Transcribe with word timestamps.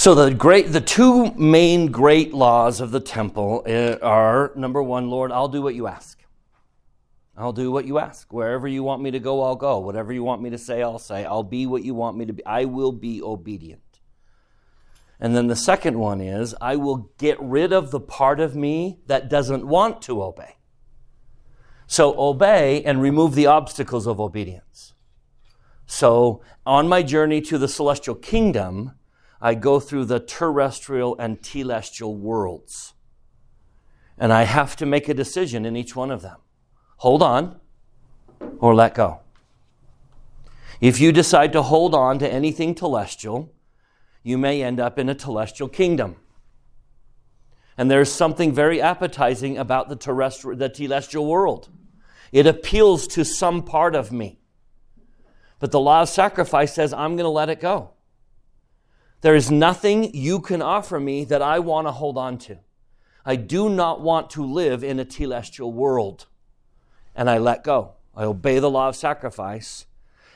So 0.00 0.14
the 0.14 0.32
great, 0.32 0.72
the 0.72 0.80
two 0.80 1.30
main 1.34 1.88
great 1.88 2.32
laws 2.32 2.80
of 2.80 2.90
the 2.90 3.00
temple 3.00 3.62
eh, 3.66 3.98
are 4.00 4.50
number 4.56 4.82
one, 4.82 5.10
Lord, 5.10 5.30
I'll 5.30 5.46
do 5.46 5.60
what 5.60 5.74
you 5.74 5.88
ask. 5.88 6.18
I'll 7.36 7.52
do 7.52 7.70
what 7.70 7.84
you 7.84 7.98
ask. 7.98 8.32
Wherever 8.32 8.66
you 8.66 8.82
want 8.82 9.02
me 9.02 9.10
to 9.10 9.18
go, 9.18 9.42
I'll 9.42 9.56
go. 9.56 9.78
Whatever 9.78 10.14
you 10.14 10.24
want 10.24 10.40
me 10.40 10.48
to 10.48 10.56
say, 10.56 10.82
I'll 10.82 10.98
say. 10.98 11.26
I'll 11.26 11.42
be 11.42 11.66
what 11.66 11.84
you 11.84 11.92
want 11.92 12.16
me 12.16 12.24
to 12.24 12.32
be. 12.32 12.42
I 12.46 12.64
will 12.64 12.92
be 12.92 13.20
obedient. 13.20 14.00
And 15.20 15.36
then 15.36 15.48
the 15.48 15.54
second 15.54 15.98
one 15.98 16.22
is, 16.22 16.54
I 16.62 16.76
will 16.76 17.10
get 17.18 17.38
rid 17.38 17.70
of 17.70 17.90
the 17.90 18.00
part 18.00 18.40
of 18.40 18.56
me 18.56 19.00
that 19.04 19.28
doesn't 19.28 19.66
want 19.66 20.00
to 20.04 20.22
obey. 20.22 20.56
So 21.86 22.18
obey 22.18 22.82
and 22.84 23.02
remove 23.02 23.34
the 23.34 23.48
obstacles 23.48 24.06
of 24.06 24.18
obedience. 24.18 24.94
So 25.84 26.40
on 26.64 26.88
my 26.88 27.02
journey 27.02 27.42
to 27.42 27.58
the 27.58 27.68
celestial 27.68 28.14
kingdom, 28.14 28.92
I 29.40 29.54
go 29.54 29.80
through 29.80 30.04
the 30.06 30.20
terrestrial 30.20 31.16
and 31.18 31.40
telestial 31.40 32.16
worlds. 32.16 32.94
And 34.18 34.32
I 34.32 34.42
have 34.42 34.76
to 34.76 34.86
make 34.86 35.08
a 35.08 35.14
decision 35.14 35.64
in 35.64 35.76
each 35.76 35.96
one 35.96 36.10
of 36.10 36.22
them 36.22 36.38
hold 36.98 37.22
on 37.22 37.58
or 38.58 38.74
let 38.74 38.94
go. 38.94 39.20
If 40.80 41.00
you 41.00 41.12
decide 41.12 41.52
to 41.54 41.62
hold 41.62 41.94
on 41.94 42.18
to 42.18 42.30
anything 42.30 42.74
telestial, 42.74 43.48
you 44.22 44.36
may 44.36 44.62
end 44.62 44.78
up 44.78 44.98
in 44.98 45.08
a 45.08 45.14
telestial 45.14 45.72
kingdom. 45.72 46.16
And 47.78 47.90
there's 47.90 48.12
something 48.12 48.52
very 48.52 48.82
appetizing 48.82 49.56
about 49.56 49.88
the 49.88 49.96
terrestrial, 49.96 50.58
the 50.58 50.68
telestial 50.68 51.26
world. 51.26 51.70
It 52.32 52.46
appeals 52.46 53.06
to 53.08 53.24
some 53.24 53.62
part 53.62 53.94
of 53.94 54.12
me. 54.12 54.38
But 55.58 55.70
the 55.70 55.80
law 55.80 56.02
of 56.02 56.10
sacrifice 56.10 56.74
says, 56.74 56.92
I'm 56.92 57.16
going 57.16 57.24
to 57.24 57.30
let 57.30 57.48
it 57.48 57.60
go. 57.60 57.92
There 59.20 59.34
is 59.34 59.50
nothing 59.50 60.14
you 60.14 60.40
can 60.40 60.62
offer 60.62 60.98
me 60.98 61.24
that 61.24 61.42
I 61.42 61.58
want 61.58 61.86
to 61.86 61.92
hold 61.92 62.16
on 62.16 62.38
to. 62.38 62.58
I 63.24 63.36
do 63.36 63.68
not 63.68 64.00
want 64.00 64.30
to 64.30 64.44
live 64.44 64.82
in 64.82 64.98
a 64.98 65.04
telestial 65.04 65.72
world. 65.72 66.26
And 67.14 67.28
I 67.28 67.38
let 67.38 67.62
go. 67.62 67.92
I 68.16 68.24
obey 68.24 68.58
the 68.58 68.70
law 68.70 68.88
of 68.88 68.96
sacrifice. 68.96 69.86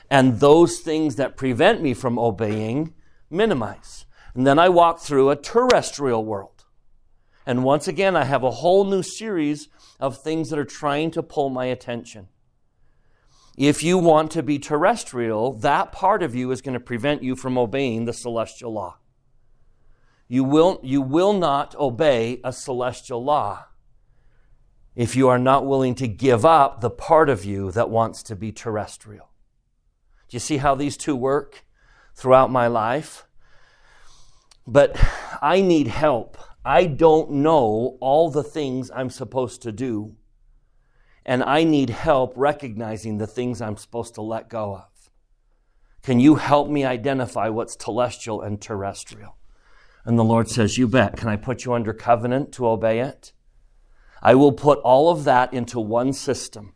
And 0.09 0.39
those 0.39 0.79
things 0.79 1.15
that 1.15 1.35
prevent 1.35 1.81
me 1.81 1.95
from 1.95 2.19
obeying 2.19 2.93
minimize. 3.29 4.05
And 4.35 4.45
then 4.45 4.59
I 4.59 4.69
walk 4.69 4.99
through 4.99 5.31
a 5.31 5.35
terrestrial 5.35 6.23
world. 6.23 6.65
And 7.45 7.63
once 7.63 7.87
again, 7.87 8.15
I 8.15 8.25
have 8.25 8.43
a 8.43 8.51
whole 8.51 8.85
new 8.85 9.01
series 9.01 9.67
of 9.99 10.21
things 10.21 10.49
that 10.49 10.59
are 10.59 10.65
trying 10.65 11.11
to 11.11 11.23
pull 11.23 11.49
my 11.49 11.65
attention. 11.65 12.27
If 13.57 13.83
you 13.83 13.97
want 13.97 14.31
to 14.31 14.43
be 14.43 14.59
terrestrial, 14.59 15.53
that 15.59 15.93
part 15.93 16.21
of 16.21 16.35
you 16.35 16.51
is 16.51 16.61
going 16.61 16.73
to 16.73 16.79
prevent 16.79 17.23
you 17.23 17.35
from 17.35 17.57
obeying 17.57 18.05
the 18.05 18.13
celestial 18.13 18.73
law. 18.73 18.97
You 20.27 20.43
will, 20.43 20.79
you 20.83 21.01
will 21.01 21.33
not 21.33 21.73
obey 21.75 22.41
a 22.43 22.51
celestial 22.51 23.23
law 23.23 23.67
if 24.95 25.15
you 25.15 25.29
are 25.29 25.39
not 25.39 25.65
willing 25.65 25.95
to 25.95 26.07
give 26.07 26.45
up 26.45 26.81
the 26.81 26.89
part 26.89 27.29
of 27.29 27.45
you 27.45 27.71
that 27.71 27.89
wants 27.89 28.23
to 28.23 28.35
be 28.35 28.51
terrestrial. 28.51 29.29
Do 30.27 30.35
you 30.35 30.39
see 30.39 30.57
how 30.57 30.75
these 30.75 30.97
two 30.97 31.15
work 31.15 31.65
throughout 32.15 32.51
my 32.51 32.67
life? 32.67 33.25
But 34.67 34.99
I 35.41 35.61
need 35.61 35.87
help. 35.87 36.37
I 36.65 36.87
don't 36.87 37.31
know 37.31 37.97
all 38.01 38.31
the 38.31 38.43
things 38.43 38.89
I'm 38.93 39.11
supposed 39.11 39.61
to 39.61 39.71
do 39.71 40.15
and 41.25 41.43
I 41.43 41.63
need 41.63 41.89
help 41.89 42.33
recognizing 42.35 43.17
the 43.17 43.27
things 43.27 43.61
I'm 43.61 43.77
supposed 43.77 44.13
to 44.15 44.21
let 44.21 44.49
go 44.49 44.75
of. 44.75 45.11
Can 46.03 46.19
you 46.19 46.35
help 46.35 46.69
me 46.69 46.85
identify 46.85 47.49
what's 47.49 47.75
telestial 47.75 48.45
and 48.45 48.61
terrestrial? 48.61 49.37
And 50.05 50.19
the 50.19 50.23
Lord 50.23 50.49
says, 50.49 50.77
You 50.77 50.87
bet. 50.87 51.17
Can 51.17 51.29
I 51.29 51.35
put 51.35 51.65
you 51.65 51.73
under 51.73 51.93
covenant 51.93 52.51
to 52.53 52.67
obey 52.67 52.99
it? 52.99 53.33
I 54.21 54.35
will 54.35 54.51
put 54.51 54.77
all 54.79 55.09
of 55.09 55.23
that 55.23 55.51
into 55.51 55.79
one 55.79 56.13
system. 56.13 56.73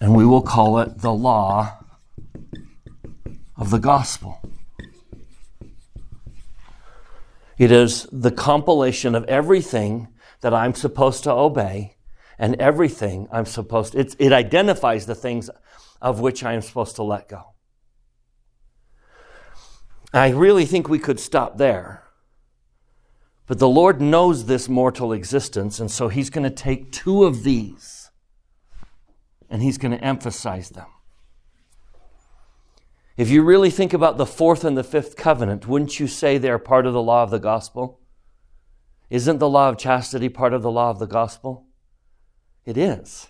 And 0.00 0.16
we 0.16 0.24
will 0.24 0.42
call 0.42 0.78
it 0.78 0.98
the 0.98 1.12
law 1.12 1.78
of 3.56 3.70
the 3.70 3.78
gospel. 3.78 4.40
It 7.58 7.70
is 7.70 8.08
the 8.10 8.32
compilation 8.32 9.14
of 9.14 9.24
everything 9.24 10.08
that 10.40 10.54
I'm 10.54 10.74
supposed 10.74 11.22
to 11.24 11.30
obey 11.30 11.96
and 12.38 12.54
everything 12.60 13.28
I'm 13.32 13.46
supposed 13.46 13.92
to, 13.92 14.00
it 14.18 14.32
identifies 14.32 15.06
the 15.06 15.14
things 15.14 15.50
of 16.00 16.20
which 16.20 16.42
I 16.42 16.54
am 16.54 16.62
supposed 16.62 16.96
to 16.96 17.02
let 17.02 17.28
go. 17.28 17.54
I 20.12 20.30
really 20.30 20.66
think 20.66 20.88
we 20.88 20.98
could 20.98 21.18
stop 21.18 21.56
there. 21.56 22.04
But 23.46 23.58
the 23.58 23.68
Lord 23.68 24.00
knows 24.00 24.46
this 24.46 24.68
mortal 24.68 25.12
existence, 25.12 25.80
and 25.80 25.90
so 25.90 26.08
He's 26.08 26.30
going 26.30 26.44
to 26.44 26.50
take 26.50 26.92
two 26.92 27.24
of 27.24 27.42
these 27.42 28.10
and 29.50 29.62
He's 29.62 29.78
going 29.78 29.92
to 29.92 30.02
emphasize 30.04 30.70
them. 30.70 30.86
If 33.16 33.28
you 33.28 33.42
really 33.42 33.70
think 33.70 33.92
about 33.92 34.16
the 34.16 34.26
fourth 34.26 34.64
and 34.64 34.76
the 34.76 34.84
fifth 34.84 35.16
covenant, 35.16 35.68
wouldn't 35.68 36.00
you 36.00 36.06
say 36.06 36.38
they're 36.38 36.58
part 36.58 36.86
of 36.86 36.94
the 36.94 37.02
law 37.02 37.22
of 37.22 37.30
the 37.30 37.38
gospel? 37.38 38.00
Isn't 39.10 39.38
the 39.38 39.50
law 39.50 39.68
of 39.68 39.76
chastity 39.76 40.30
part 40.30 40.54
of 40.54 40.62
the 40.62 40.70
law 40.70 40.88
of 40.88 40.98
the 40.98 41.06
gospel? 41.06 41.66
It 42.64 42.76
is. 42.76 43.28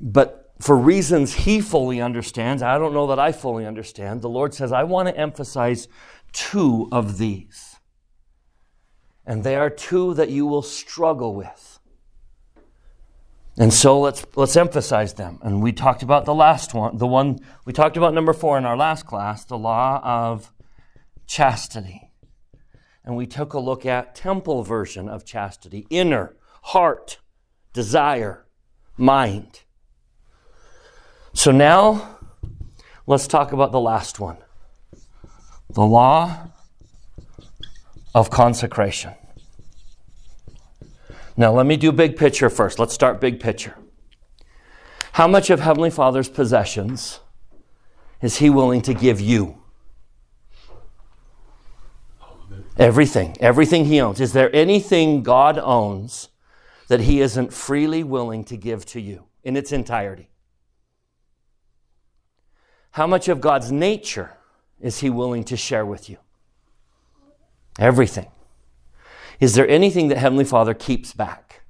But 0.00 0.52
for 0.60 0.76
reasons 0.76 1.34
he 1.34 1.60
fully 1.60 2.00
understands, 2.00 2.62
I 2.62 2.78
don't 2.78 2.94
know 2.94 3.06
that 3.08 3.18
I 3.18 3.32
fully 3.32 3.66
understand, 3.66 4.22
the 4.22 4.28
Lord 4.28 4.54
says, 4.54 4.72
I 4.72 4.84
want 4.84 5.08
to 5.08 5.16
emphasize 5.16 5.88
two 6.32 6.88
of 6.92 7.18
these. 7.18 7.76
And 9.26 9.44
they 9.44 9.56
are 9.56 9.70
two 9.70 10.14
that 10.14 10.30
you 10.30 10.46
will 10.46 10.62
struggle 10.62 11.34
with. 11.34 11.78
And 13.58 13.72
so 13.72 14.00
let's, 14.00 14.24
let's 14.36 14.56
emphasize 14.56 15.14
them. 15.14 15.38
And 15.42 15.62
we 15.62 15.72
talked 15.72 16.02
about 16.02 16.24
the 16.24 16.34
last 16.34 16.72
one, 16.72 16.96
the 16.96 17.06
one 17.06 17.40
we 17.64 17.72
talked 17.72 17.96
about 17.96 18.14
number 18.14 18.32
four 18.32 18.56
in 18.56 18.64
our 18.64 18.76
last 18.76 19.06
class, 19.06 19.44
the 19.44 19.58
law 19.58 20.00
of 20.02 20.52
chastity. 21.26 22.10
And 23.04 23.16
we 23.16 23.26
took 23.26 23.52
a 23.52 23.58
look 23.58 23.84
at 23.84 24.14
temple 24.14 24.62
version 24.62 25.08
of 25.08 25.24
chastity, 25.24 25.86
inner 25.90 26.36
heart, 26.62 27.18
desire, 27.72 28.46
mind. 28.96 29.60
So 31.32 31.50
now 31.50 32.18
let's 33.06 33.26
talk 33.26 33.52
about 33.52 33.72
the 33.72 33.80
last 33.80 34.20
one 34.20 34.38
the 35.70 35.86
law 35.86 36.48
of 38.14 38.28
consecration. 38.28 39.14
Now, 41.36 41.52
let 41.52 41.64
me 41.64 41.76
do 41.76 41.92
big 41.92 42.16
picture 42.16 42.50
first. 42.50 42.78
Let's 42.78 42.92
start 42.92 43.20
big 43.20 43.40
picture. 43.40 43.76
How 45.12 45.26
much 45.26 45.48
of 45.48 45.60
Heavenly 45.60 45.90
Father's 45.90 46.28
possessions 46.28 47.20
is 48.20 48.38
He 48.38 48.50
willing 48.50 48.82
to 48.82 48.94
give 48.94 49.20
you? 49.20 49.62
Everything. 52.76 53.36
Everything 53.40 53.86
He 53.86 54.00
owns. 54.00 54.20
Is 54.20 54.32
there 54.32 54.54
anything 54.54 55.22
God 55.22 55.58
owns 55.58 56.28
that 56.90 57.02
He 57.02 57.20
isn't 57.20 57.52
freely 57.52 58.02
willing 58.02 58.42
to 58.42 58.56
give 58.56 58.84
to 58.86 59.00
you 59.00 59.26
in 59.44 59.56
its 59.56 59.70
entirety? 59.70 60.28
How 62.90 63.06
much 63.06 63.28
of 63.28 63.40
God's 63.40 63.70
nature 63.70 64.32
is 64.80 64.98
He 64.98 65.08
willing 65.08 65.44
to 65.44 65.56
share 65.56 65.86
with 65.86 66.10
you? 66.10 66.16
Everything. 67.78 68.32
Is 69.38 69.54
there 69.54 69.68
anything 69.68 70.08
that 70.08 70.18
Heavenly 70.18 70.44
Father 70.44 70.74
keeps 70.74 71.14
back? 71.14 71.62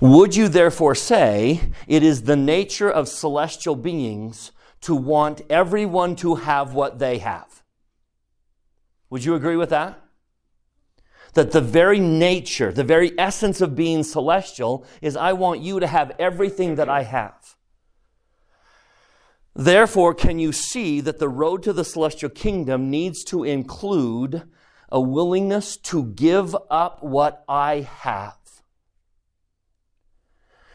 Would 0.00 0.36
you 0.36 0.46
therefore 0.46 0.94
say 0.94 1.62
it 1.88 2.04
is 2.04 2.22
the 2.22 2.36
nature 2.36 2.88
of 2.88 3.08
celestial 3.08 3.74
beings 3.74 4.52
to 4.82 4.94
want 4.94 5.40
everyone 5.50 6.14
to 6.16 6.36
have 6.36 6.74
what 6.74 7.00
they 7.00 7.18
have? 7.18 7.64
Would 9.10 9.24
you 9.24 9.34
agree 9.34 9.56
with 9.56 9.70
that? 9.70 10.03
That 11.34 11.52
the 11.52 11.60
very 11.60 12.00
nature, 12.00 12.72
the 12.72 12.84
very 12.84 13.12
essence 13.18 13.60
of 13.60 13.76
being 13.76 14.02
celestial 14.02 14.86
is 15.02 15.16
I 15.16 15.32
want 15.32 15.60
you 15.60 15.80
to 15.80 15.86
have 15.86 16.12
everything 16.18 16.76
that 16.76 16.88
I 16.88 17.02
have. 17.02 17.56
Therefore, 19.54 20.14
can 20.14 20.38
you 20.38 20.52
see 20.52 21.00
that 21.00 21.18
the 21.18 21.28
road 21.28 21.62
to 21.62 21.72
the 21.72 21.84
celestial 21.84 22.30
kingdom 22.30 22.90
needs 22.90 23.22
to 23.24 23.44
include 23.44 24.42
a 24.90 25.00
willingness 25.00 25.76
to 25.76 26.04
give 26.04 26.56
up 26.70 27.02
what 27.02 27.44
I 27.48 27.80
have? 27.82 28.38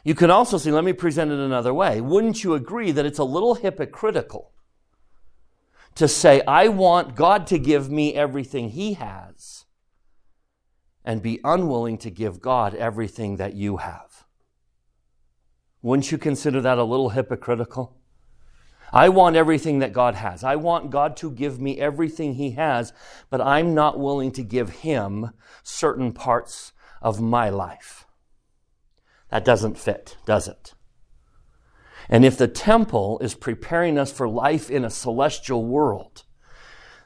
You 0.03 0.15
can 0.15 0.31
also 0.31 0.57
see, 0.57 0.71
let 0.71 0.85
me 0.85 0.93
present 0.93 1.31
it 1.31 1.39
another 1.39 1.73
way. 1.73 1.99
Wouldn't 1.99 2.43
you 2.43 2.53
agree 2.53 2.91
that 2.91 3.05
it's 3.05 3.19
a 3.19 3.23
little 3.25 3.55
hypocritical 3.55 4.53
to 5.95 6.07
say, 6.07 6.41
I 6.47 6.69
want 6.69 7.15
God 7.15 7.47
to 7.47 7.59
give 7.59 7.89
me 7.91 8.15
everything 8.15 8.69
He 8.69 8.93
has? 8.93 9.58
And 11.03 11.21
be 11.21 11.39
unwilling 11.43 11.97
to 11.99 12.09
give 12.09 12.41
God 12.41 12.75
everything 12.75 13.37
that 13.37 13.53
you 13.53 13.77
have. 13.77 14.25
Wouldn't 15.81 16.11
you 16.11 16.17
consider 16.17 16.61
that 16.61 16.77
a 16.77 16.83
little 16.83 17.09
hypocritical? 17.09 17.95
I 18.91 19.09
want 19.09 19.35
everything 19.35 19.79
that 19.79 19.93
God 19.93 20.15
has. 20.15 20.43
I 20.43 20.55
want 20.55 20.89
God 20.89 21.15
to 21.17 21.31
give 21.31 21.59
me 21.59 21.79
everything 21.79 22.33
He 22.33 22.51
has, 22.51 22.91
but 23.29 23.39
I'm 23.39 23.73
not 23.73 23.99
willing 23.99 24.31
to 24.33 24.43
give 24.43 24.69
Him 24.69 25.31
certain 25.63 26.11
parts 26.11 26.73
of 27.01 27.21
my 27.21 27.49
life. 27.49 28.07
That 29.29 29.45
doesn't 29.45 29.77
fit, 29.77 30.17
does 30.25 30.47
it? 30.47 30.73
And 32.09 32.25
if 32.25 32.37
the 32.37 32.47
temple 32.47 33.19
is 33.21 33.35
preparing 33.35 33.99
us 33.99 34.11
for 34.11 34.27
life 34.27 34.71
in 34.71 34.83
a 34.83 34.89
celestial 34.89 35.63
world, 35.63 36.23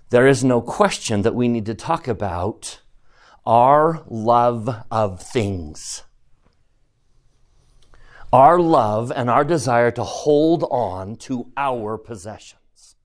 there 0.09 0.27
is 0.27 0.43
no 0.43 0.61
question 0.61 1.23
that 1.23 1.35
we 1.35 1.49
need 1.49 1.65
to 1.65 1.75
talk 1.75 2.07
about 2.07 2.79
our 3.45 4.03
love 4.07 4.85
of 4.89 5.21
things. 5.21 6.03
Our 8.31 8.59
love 8.59 9.11
and 9.15 9.29
our 9.29 9.43
desire 9.43 9.91
to 9.91 10.03
hold 10.03 10.63
on 10.71 11.17
to 11.17 11.51
our 11.55 11.97
possessions. 11.97 12.95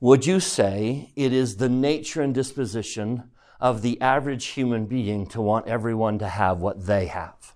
Would 0.00 0.26
you 0.26 0.40
say 0.40 1.12
it 1.16 1.32
is 1.32 1.56
the 1.56 1.68
nature 1.68 2.22
and 2.22 2.34
disposition 2.34 3.30
of 3.60 3.82
the 3.82 4.00
average 4.00 4.46
human 4.46 4.86
being 4.86 5.26
to 5.28 5.40
want 5.40 5.66
everyone 5.66 6.18
to 6.18 6.28
have 6.28 6.60
what 6.60 6.86
they 6.86 7.06
have? 7.06 7.54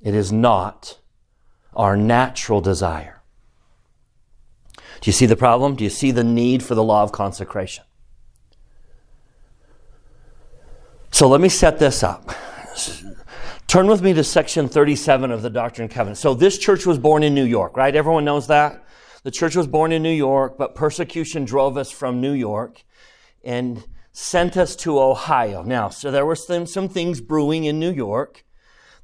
It 0.00 0.14
is 0.14 0.32
not 0.32 0.98
our 1.74 1.96
natural 1.96 2.60
desire. 2.60 3.22
Do 5.00 5.08
you 5.08 5.12
see 5.12 5.26
the 5.26 5.36
problem? 5.36 5.76
Do 5.76 5.84
you 5.84 5.90
see 5.90 6.10
the 6.10 6.24
need 6.24 6.62
for 6.62 6.74
the 6.74 6.82
law 6.82 7.02
of 7.02 7.12
consecration? 7.12 7.84
So 11.12 11.28
let 11.28 11.42
me 11.42 11.50
set 11.50 11.78
this 11.78 12.02
up. 12.02 12.32
Turn 13.66 13.86
with 13.86 14.00
me 14.00 14.14
to 14.14 14.24
section 14.24 14.66
37 14.66 15.30
of 15.30 15.42
the 15.42 15.50
Doctrine 15.50 15.84
and 15.84 15.92
Covenants. 15.92 16.22
So 16.22 16.32
this 16.32 16.56
church 16.56 16.86
was 16.86 16.98
born 16.98 17.22
in 17.22 17.34
New 17.34 17.44
York, 17.44 17.76
right? 17.76 17.94
Everyone 17.94 18.24
knows 18.24 18.46
that? 18.46 18.82
The 19.22 19.30
church 19.30 19.54
was 19.54 19.66
born 19.66 19.92
in 19.92 20.02
New 20.02 20.12
York, 20.12 20.56
but 20.56 20.74
persecution 20.74 21.44
drove 21.44 21.76
us 21.76 21.90
from 21.90 22.22
New 22.22 22.32
York 22.32 22.82
and 23.44 23.84
sent 24.12 24.56
us 24.56 24.74
to 24.76 24.98
Ohio. 24.98 25.62
Now, 25.62 25.90
so 25.90 26.10
there 26.10 26.24
were 26.24 26.34
some, 26.34 26.64
some 26.64 26.88
things 26.88 27.20
brewing 27.20 27.64
in 27.64 27.78
New 27.78 27.92
York 27.92 28.46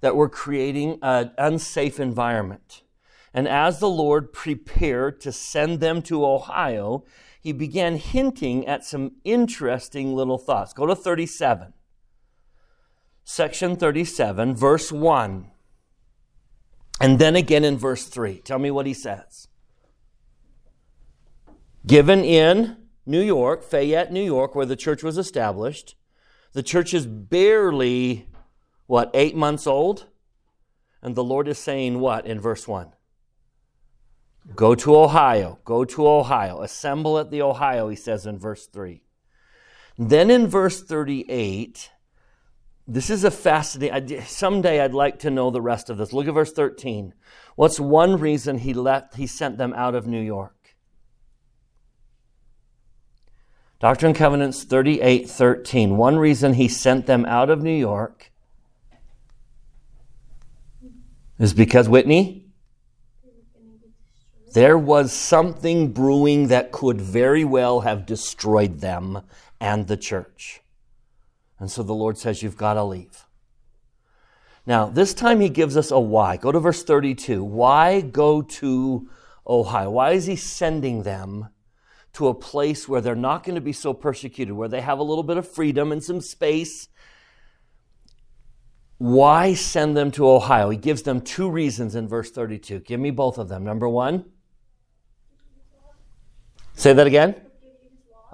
that 0.01 0.17
were 0.17 0.31
creating 0.31 0.99
an 1.03 1.33
unsafe 1.37 2.01
environment. 2.01 2.85
And 3.35 3.47
as 3.47 3.81
the 3.81 3.89
Lord 3.91 4.33
prepared 4.33 5.21
to 5.21 5.31
send 5.31 5.81
them 5.81 6.01
to 6.03 6.25
Ohio, 6.25 7.05
he 7.39 7.53
began 7.53 7.97
hinting 7.97 8.67
at 8.67 8.83
some 8.83 9.13
interesting 9.25 10.15
little 10.15 10.39
thoughts. 10.39 10.73
Go 10.73 10.87
to 10.87 10.97
37. 10.97 11.75
Section 13.31 13.77
37, 13.77 14.57
verse 14.57 14.91
1. 14.91 15.51
And 16.99 17.19
then 17.19 17.37
again 17.37 17.63
in 17.63 17.77
verse 17.77 18.07
3. 18.07 18.39
Tell 18.39 18.59
me 18.59 18.71
what 18.71 18.87
he 18.87 18.95
says. 18.95 19.49
Given 21.87 22.25
in 22.25 22.79
New 23.05 23.21
York, 23.21 23.63
Fayette, 23.63 24.11
New 24.11 24.25
York, 24.25 24.55
where 24.55 24.65
the 24.65 24.77
church 24.77 25.03
was 25.03 25.19
established, 25.19 25.95
the 26.55 26.63
church 26.63 26.95
is 26.95 27.07
barely, 27.07 28.31
what, 28.87 29.11
eight 29.13 29.37
months 29.37 29.67
old? 29.67 30.07
And 31.03 31.15
the 31.15 31.23
Lord 31.23 31.49
is 31.49 31.59
saying 31.59 32.01
what 32.01 32.27
in 32.27 32.41
verse 32.41 32.67
1? 32.67 32.95
Go 34.57 34.75
to 34.75 34.97
Ohio. 34.97 35.59
Go 35.67 35.85
to 35.85 36.09
Ohio. 36.09 36.63
Assemble 36.63 37.19
at 37.19 37.31
the 37.31 37.43
Ohio, 37.43 37.91
he 37.91 37.97
says 37.97 38.25
in 38.25 38.39
verse 38.39 38.67
3. 38.67 39.03
Then 39.99 40.31
in 40.31 40.47
verse 40.47 40.83
38, 40.83 41.91
this 42.91 43.11
is 43.11 43.23
a 43.23 43.31
fascinating. 43.31 44.23
Someday 44.23 44.81
I'd 44.81 44.95
like 44.95 45.19
to 45.21 45.31
know 45.31 45.51
the 45.51 45.61
rest 45.61 45.91
of 45.91 45.99
this. 45.99 46.15
Look 46.15 46.27
at 46.27 46.33
verse 46.33 46.53
13. 46.53 47.13
What's 47.55 47.79
one 47.79 48.19
reason 48.19 48.59
he 48.59 48.73
left? 48.73 49.17
He 49.17 49.27
sent 49.27 49.59
them 49.59 49.75
out 49.75 49.95
of 49.95 50.07
New 50.07 50.21
York. 50.21 50.77
Doctrine 53.79 54.11
and 54.11 54.17
Covenants 54.17 54.65
38 54.65 55.29
13. 55.29 55.99
One 55.99 56.17
reason 56.17 56.55
he 56.55 56.67
sent 56.67 57.05
them 57.05 57.27
out 57.27 57.51
of 57.51 57.63
New 57.63 57.77
York 57.77 58.33
is 61.39 61.53
because, 61.53 61.91
Whitney, 61.91 62.47
there 64.55 64.79
was 64.79 65.13
something 65.13 65.93
brewing 65.93 66.49
that 66.49 66.73
could 66.73 67.03
very 67.03 67.45
well 67.45 67.81
have 67.81 68.07
destroyed 68.07 68.81
them 68.81 69.21
and 69.61 69.87
the 69.87 69.97
church. 69.99 70.63
And 71.59 71.71
so 71.71 71.83
the 71.83 71.95
Lord 71.95 72.19
says, 72.19 72.43
You've 72.43 72.57
got 72.57 72.75
to 72.75 72.85
leave. 72.85 73.25
Now, 74.67 74.87
this 74.87 75.15
time 75.15 75.41
he 75.41 75.49
gives 75.49 75.77
us 75.77 75.91
a 75.91 75.99
why. 75.99 76.37
Go 76.37 76.53
to 76.53 76.61
verse 76.61 76.83
32. 76.83 77.43
Why 77.43 78.01
go 78.01 78.43
to 78.43 79.09
Ohio? 79.47 79.91
Why 79.91 80.11
is 80.13 80.27
he 80.27 80.37
sending 80.37 81.03
them 81.03 81.49
to 82.13 82.29
a 82.29 82.35
place 82.35 82.87
where 82.87 83.01
they're 83.01 83.15
not 83.15 83.45
going 83.45 83.55
to 83.55 83.61
be 83.61 83.73
so 83.73 83.95
persecuted, 83.95 84.55
where 84.55 84.69
they 84.69 84.83
have 84.83 84.99
a 84.99 85.03
little 85.03 85.23
bit 85.23 85.39
of 85.39 85.49
freedom 85.49 85.91
and 85.91 86.05
some 86.05 86.21
space? 86.21 86.89
Why 88.99 89.55
send 89.55 89.97
them 89.97 90.11
to 90.13 90.29
Ohio? 90.29 90.69
He 90.71 90.77
gives 90.77 91.03
them 91.03 91.21
two 91.21 91.51
reasons 91.51 91.95
in 91.95 92.07
verse 92.07 92.31
32. 92.31 92.81
Give 92.81 93.01
me 93.01 93.11
both 93.11 93.39
of 93.39 93.49
them. 93.49 93.65
Number 93.65 93.89
one, 93.89 94.27
Say 96.79 96.93
that 96.93 97.09
again. 97.09 97.35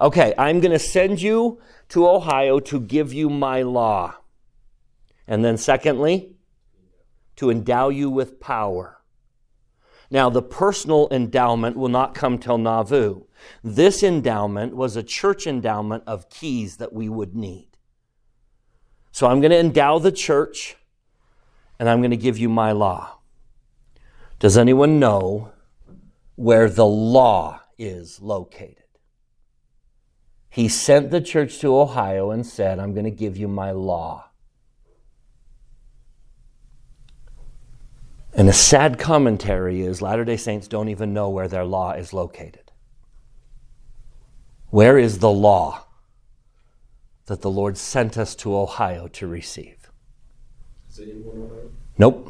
Okay, 0.01 0.35
I'm 0.37 0.61
going 0.61 0.73
to 0.73 0.79
send 0.79 1.23
you 1.23 1.61
to 1.91 2.09
Ohio 2.09 2.59
to 2.61 2.81
give 2.81 3.13
you 3.13 3.31
my 3.31 3.63
law. 3.63 4.17
And 5.27 5.45
then, 5.45 5.57
secondly, 5.57 6.35
to 7.37 7.51
endow 7.51 7.89
you 7.89 8.11
with 8.11 8.41
power. 8.41 8.99
Now, 10.11 10.29
the 10.31 10.43
personal 10.43 11.09
endowment 11.11 11.77
will 11.77 11.89
not 11.89 12.15
come 12.15 12.39
till 12.39 12.59
Nauvoo. 12.59 13.23
This 13.63 14.03
endowment 14.03 14.77
was 14.77 14.97
a 14.97 15.03
church 15.03 15.47
endowment 15.47 16.05
of 16.07 16.29
keys 16.29 16.77
that 16.77 16.93
we 16.93 17.09
would 17.09 17.35
need. 17.35 17.69
So 19.13 19.27
I'm 19.27 19.41
going 19.41 19.51
to 19.51 19.59
endow 19.59 19.99
the 19.99 20.13
church 20.13 20.77
and 21.79 21.89
I'm 21.89 22.01
going 22.01 22.11
to 22.11 22.17
give 22.17 22.39
you 22.39 22.49
my 22.49 22.73
law. 22.73 23.19
Does 24.39 24.57
anyone 24.57 24.99
know 24.99 25.53
where 26.37 26.69
the 26.69 26.87
law 26.87 27.61
is 27.79 28.21
located. 28.21 28.84
He 30.55 30.69
sent 30.69 31.11
the 31.11 31.21
church 31.21 31.59
to 31.59 31.77
Ohio 31.77 32.31
and 32.31 32.47
said, 32.47 32.79
I'm 32.79 32.95
going 32.95 33.07
to 33.07 33.11
give 33.11 33.37
you 33.37 33.49
my 33.49 33.73
law. 33.73 34.31
And 38.33 38.49
a 38.49 38.53
sad 38.53 38.97
commentary 38.97 39.83
is 39.83 40.01
Latter 40.01 40.25
day 40.25 40.37
Saints 40.37 40.69
don't 40.69 40.91
even 40.91 41.13
know 41.13 41.29
where 41.29 41.49
their 41.49 41.65
law 41.65 41.91
is 41.91 42.13
located. 42.13 42.71
Where 44.71 44.97
is 44.97 45.19
the 45.19 45.29
law 45.29 45.87
that 47.27 47.41
the 47.41 47.51
Lord 47.51 47.77
sent 47.77 48.17
us 48.17 48.37
to 48.37 48.57
Ohio 48.57 49.09
to 49.09 49.27
receive? 49.27 49.91
Nope. 51.99 52.29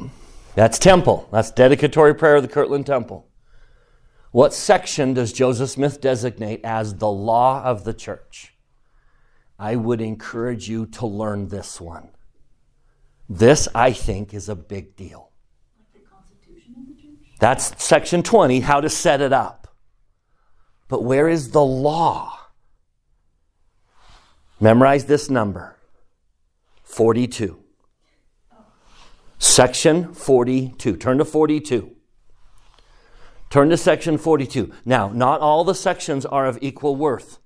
That's 0.55 0.79
temple. 0.79 1.29
That's 1.31 1.51
dedicatory 1.51 2.15
prayer 2.15 2.37
of 2.37 2.41
the 2.41 2.49
Kirtland 2.49 2.87
Temple. 2.87 3.27
What 4.35 4.53
section 4.53 5.13
does 5.13 5.31
Joseph 5.31 5.69
Smith 5.69 6.01
designate 6.01 6.59
as 6.65 6.95
the 6.95 7.09
law 7.09 7.63
of 7.63 7.85
the 7.85 7.93
church? 7.93 8.53
I 9.57 9.77
would 9.77 10.01
encourage 10.01 10.67
you 10.67 10.87
to 10.87 11.07
learn 11.07 11.47
this 11.47 11.79
one. 11.79 12.09
This, 13.29 13.69
I 13.73 13.93
think, 13.93 14.33
is 14.33 14.49
a 14.49 14.55
big 14.57 14.97
deal. 14.97 15.31
That's 17.39 17.81
section 17.81 18.23
20, 18.23 18.59
how 18.59 18.81
to 18.81 18.89
set 18.89 19.21
it 19.21 19.31
up. 19.31 19.73
But 20.89 21.05
where 21.05 21.29
is 21.29 21.51
the 21.51 21.63
law? 21.63 22.37
Memorize 24.59 25.05
this 25.05 25.29
number 25.29 25.77
42. 26.83 27.57
Section 29.39 30.13
42. 30.13 30.97
Turn 30.97 31.19
to 31.19 31.23
42. 31.23 31.94
Turn 33.55 33.69
to 33.69 33.77
section 33.77 34.17
42. 34.17 34.69
Now, 34.83 35.07
not 35.07 35.39
all 35.39 35.63
the 35.63 35.73
sections 35.73 36.25
are 36.25 36.45
of 36.45 36.59
equal 36.61 36.97
worth. 36.97 37.39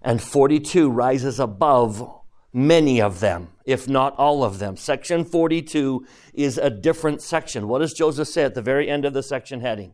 And 0.00 0.22
42 0.22 0.90
rises 0.90 1.38
above 1.38 2.10
many 2.50 2.98
of 2.98 3.20
them, 3.20 3.48
if 3.66 3.86
not 3.86 4.16
all 4.16 4.42
of 4.42 4.58
them. 4.58 4.78
Section 4.78 5.26
42 5.26 6.06
is 6.32 6.56
a 6.56 6.70
different 6.70 7.20
section. 7.20 7.68
What 7.68 7.80
does 7.80 7.92
Joseph 7.92 8.28
say 8.28 8.42
at 8.42 8.54
the 8.54 8.62
very 8.62 8.88
end 8.88 9.04
of 9.04 9.12
the 9.12 9.22
section 9.22 9.60
heading? 9.60 9.92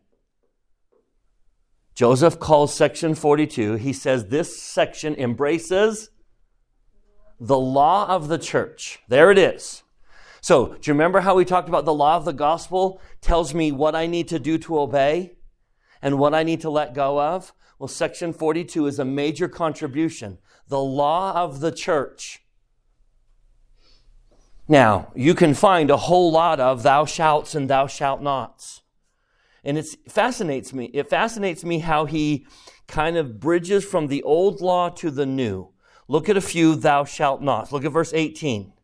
Joseph 1.96 2.38
calls 2.38 2.72
section 2.72 3.16
42, 3.16 3.74
he 3.74 3.92
says 3.92 4.26
this 4.26 4.62
section 4.62 5.16
embraces 5.16 6.10
the 7.40 7.58
law 7.58 8.06
of 8.06 8.28
the 8.28 8.38
church. 8.38 9.00
There 9.08 9.32
it 9.32 9.38
is. 9.38 9.82
So, 10.46 10.66
do 10.66 10.78
you 10.84 10.94
remember 10.94 11.18
how 11.18 11.34
we 11.34 11.44
talked 11.44 11.68
about 11.68 11.86
the 11.86 11.92
law 11.92 12.16
of 12.16 12.24
the 12.24 12.32
gospel 12.32 13.00
tells 13.20 13.52
me 13.52 13.72
what 13.72 13.96
I 13.96 14.06
need 14.06 14.28
to 14.28 14.38
do 14.38 14.58
to 14.58 14.78
obey 14.78 15.32
and 16.00 16.20
what 16.20 16.34
I 16.34 16.44
need 16.44 16.60
to 16.60 16.70
let 16.70 16.94
go 16.94 17.20
of? 17.20 17.52
Well, 17.80 17.88
section 17.88 18.32
42 18.32 18.86
is 18.86 19.00
a 19.00 19.04
major 19.04 19.48
contribution. 19.48 20.38
The 20.68 20.78
law 20.78 21.32
of 21.32 21.58
the 21.58 21.72
church. 21.72 22.44
Now, 24.68 25.10
you 25.16 25.34
can 25.34 25.52
find 25.52 25.90
a 25.90 25.96
whole 25.96 26.30
lot 26.30 26.60
of 26.60 26.84
thou 26.84 27.06
shalt 27.06 27.52
and 27.56 27.68
thou 27.68 27.88
shalt 27.88 28.22
nots. 28.22 28.82
And 29.64 29.76
it 29.76 29.88
fascinates 30.08 30.72
me. 30.72 30.92
It 30.94 31.10
fascinates 31.10 31.64
me 31.64 31.80
how 31.80 32.04
he 32.04 32.46
kind 32.86 33.16
of 33.16 33.40
bridges 33.40 33.84
from 33.84 34.06
the 34.06 34.22
old 34.22 34.60
law 34.60 34.90
to 34.90 35.10
the 35.10 35.26
new. 35.26 35.70
Look 36.06 36.28
at 36.28 36.36
a 36.36 36.40
few 36.40 36.76
thou 36.76 37.02
shalt 37.04 37.42
not. 37.42 37.72
Look 37.72 37.84
at 37.84 37.90
verse 37.90 38.12
18. 38.14 38.74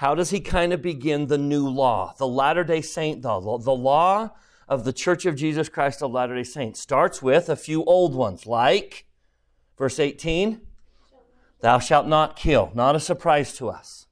How 0.00 0.14
does 0.14 0.30
he 0.30 0.40
kind 0.40 0.72
of 0.72 0.80
begin 0.80 1.26
the 1.26 1.36
new 1.36 1.68
law? 1.68 2.14
The 2.16 2.26
Latter 2.26 2.64
day 2.64 2.80
Saint, 2.80 3.20
the, 3.20 3.38
the 3.38 3.70
law 3.70 4.30
of 4.66 4.84
the 4.84 4.94
Church 4.94 5.26
of 5.26 5.36
Jesus 5.36 5.68
Christ 5.68 6.02
of 6.02 6.10
Latter 6.10 6.36
day 6.36 6.42
Saints 6.42 6.80
starts 6.80 7.20
with 7.20 7.50
a 7.50 7.54
few 7.54 7.84
old 7.84 8.14
ones, 8.14 8.46
like 8.46 9.04
verse 9.76 10.00
18, 10.00 10.62
thou 11.60 11.78
shalt 11.78 12.06
not 12.06 12.34
kill. 12.34 12.72
Not 12.74 12.96
a 12.96 12.98
surprise 12.98 13.52
to 13.58 13.68
us. 13.68 14.06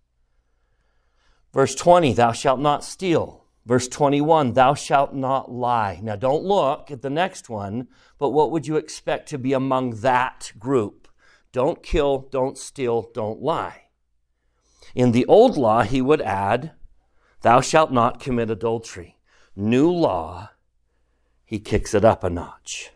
Verse 1.54 1.74
20, 1.74 2.12
thou 2.12 2.32
shalt 2.32 2.60
not 2.60 2.84
steal. 2.84 3.46
Verse 3.64 3.88
21, 3.88 4.52
thou 4.52 4.74
shalt 4.74 5.14
not 5.14 5.50
lie. 5.50 6.00
Now 6.02 6.16
don't 6.16 6.44
look 6.44 6.90
at 6.90 7.00
the 7.00 7.08
next 7.08 7.48
one, 7.48 7.88
but 8.18 8.28
what 8.28 8.50
would 8.50 8.66
you 8.66 8.76
expect 8.76 9.30
to 9.30 9.38
be 9.38 9.54
among 9.54 10.00
that 10.00 10.52
group? 10.58 11.08
Don't 11.50 11.82
kill, 11.82 12.28
don't 12.30 12.58
steal, 12.58 13.08
don't 13.14 13.40
lie. 13.40 13.87
In 14.98 15.12
the 15.12 15.24
old 15.26 15.56
law, 15.56 15.82
he 15.82 16.02
would 16.02 16.20
add, 16.20 16.72
thou 17.42 17.60
shalt 17.60 17.92
not 17.92 18.18
commit 18.18 18.50
adultery 18.50 19.14
new 19.54 19.90
law, 19.90 20.50
he 21.44 21.58
kicks 21.58 21.94
it 21.94 22.04
up 22.04 22.24
a 22.24 22.30
notch. 22.30 22.90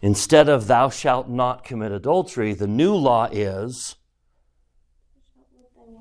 Instead 0.00 0.48
of 0.48 0.66
thou 0.66 0.88
shalt 0.88 1.28
not 1.28 1.64
commit 1.64 1.92
adultery, 1.92 2.54
the 2.54 2.66
new 2.66 2.94
law 2.94 3.28
is 3.30 3.94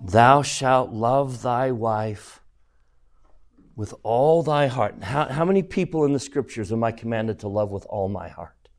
thou 0.03 0.41
shalt 0.41 0.91
love 0.91 1.43
thy 1.43 1.71
wife 1.71 2.41
with 3.75 3.93
all 4.03 4.43
thy 4.43 4.67
heart. 4.67 5.03
How, 5.03 5.25
how 5.25 5.45
many 5.45 5.63
people 5.63 6.03
in 6.03 6.13
the 6.13 6.19
scriptures 6.19 6.71
am 6.71 6.83
I 6.83 6.91
commanded 6.91 7.39
to 7.39 7.47
love 7.47 7.71
with 7.71 7.85
all 7.85 8.09
my 8.09 8.27
heart? 8.27 8.69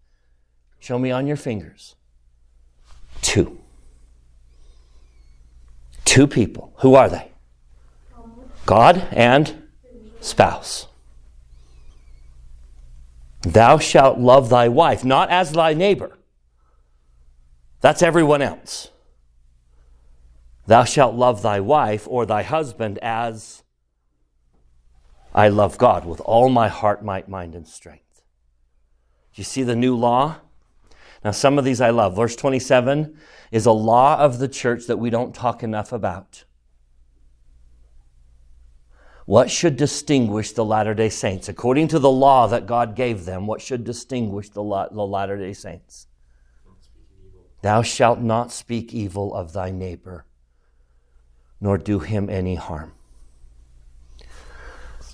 Show 0.80 0.98
me 0.98 1.10
on 1.10 1.26
your 1.26 1.36
fingers. 1.36 1.96
Two. 3.22 3.63
Two 6.04 6.26
people. 6.26 6.73
Who 6.78 6.94
are 6.94 7.08
they? 7.08 7.32
God 8.66 9.06
and 9.11 9.68
spouse. 10.20 10.88
Thou 13.42 13.78
shalt 13.78 14.18
love 14.18 14.49
thy 14.49 14.68
wife, 14.68 15.04
not 15.04 15.30
as 15.30 15.52
thy 15.52 15.75
neighbor. 15.75 16.16
That's 17.80 18.02
everyone 18.02 18.40
else. 18.40 18.90
Thou 20.66 20.84
shalt 20.84 21.14
love 21.14 21.42
thy 21.42 21.61
wife 21.61 22.06
or 22.08 22.25
thy 22.25 22.42
husband 22.42 22.99
as 23.02 23.62
I 25.34 25.49
love 25.49 25.76
God 25.76 26.06
with 26.06 26.20
all 26.20 26.49
my 26.49 26.68
heart, 26.68 27.04
might, 27.04 27.28
mind, 27.28 27.54
and 27.54 27.66
strength. 27.66 28.23
Do 29.34 29.40
you 29.40 29.44
see 29.44 29.62
the 29.62 29.76
new 29.76 29.94
law? 29.94 30.37
Now, 31.25 31.32
some 31.32 31.58
of 31.58 31.64
these 31.64 31.80
I 31.80 31.90
love. 31.90 32.16
Verse 32.16 32.37
27 32.37 33.18
is 33.54 33.66
a 33.66 33.73
law 33.73 34.18
of 34.18 34.40
the 34.40 34.49
church 34.49 34.87
that 34.87 34.99
we 34.99 35.11
don't 35.11 35.32
talk 35.32 35.62
enough 35.62 35.92
about. 35.92 36.42
What 39.26 39.49
should 39.49 39.76
distinguish 39.76 40.50
the 40.50 40.64
Latter 40.64 40.92
day 40.92 41.08
Saints? 41.08 41.49
According 41.49 41.87
to 41.88 42.00
the 42.00 42.11
law 42.11 42.49
that 42.49 42.66
God 42.66 42.96
gave 42.96 43.26
them, 43.26 43.46
what 43.46 43.62
should 43.62 43.84
distinguish 43.84 44.49
the, 44.49 44.88
the 44.90 45.06
Latter 45.06 45.38
day 45.38 45.52
Saints? 45.52 46.08
Thou 47.62 47.82
shalt 47.82 48.18
not 48.18 48.50
speak 48.50 48.92
evil 48.92 49.32
of 49.32 49.52
thy 49.52 49.70
neighbor, 49.70 50.26
nor 51.61 51.78
do 51.78 52.00
him 52.00 52.28
any 52.28 52.56
harm. 52.56 52.90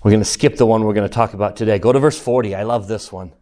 We're 0.02 0.12
going 0.12 0.22
to 0.22 0.24
skip 0.24 0.56
the 0.56 0.64
one 0.64 0.84
we're 0.84 0.94
going 0.94 1.06
to 1.06 1.14
talk 1.14 1.34
about 1.34 1.56
today. 1.56 1.78
Go 1.78 1.92
to 1.92 1.98
verse 1.98 2.18
40. 2.18 2.54
I 2.54 2.62
love 2.62 2.88
this 2.88 3.12
one. 3.12 3.32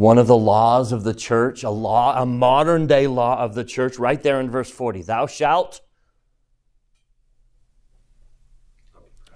One 0.00 0.16
of 0.16 0.28
the 0.28 0.36
laws 0.36 0.92
of 0.92 1.04
the 1.04 1.12
church, 1.12 1.62
a 1.62 1.68
law, 1.68 2.22
a 2.22 2.24
modern 2.24 2.86
day 2.86 3.06
law 3.06 3.38
of 3.38 3.54
the 3.54 3.64
church, 3.64 3.98
right 3.98 4.22
there 4.22 4.40
in 4.40 4.50
verse 4.50 4.70
40. 4.70 5.02
Thou 5.02 5.26
shalt 5.26 5.82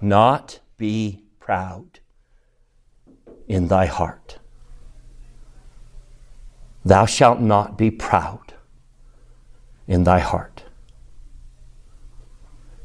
not 0.01 0.61
be 0.75 1.21
proud 1.39 1.99
in 3.47 3.67
thy 3.67 3.85
heart. 3.85 4.39
Thou 6.83 7.05
shalt 7.05 7.41
not 7.41 7.77
be 7.77 7.91
proud 7.91 8.55
in 9.87 10.03
thy 10.03 10.17
heart. 10.17 10.63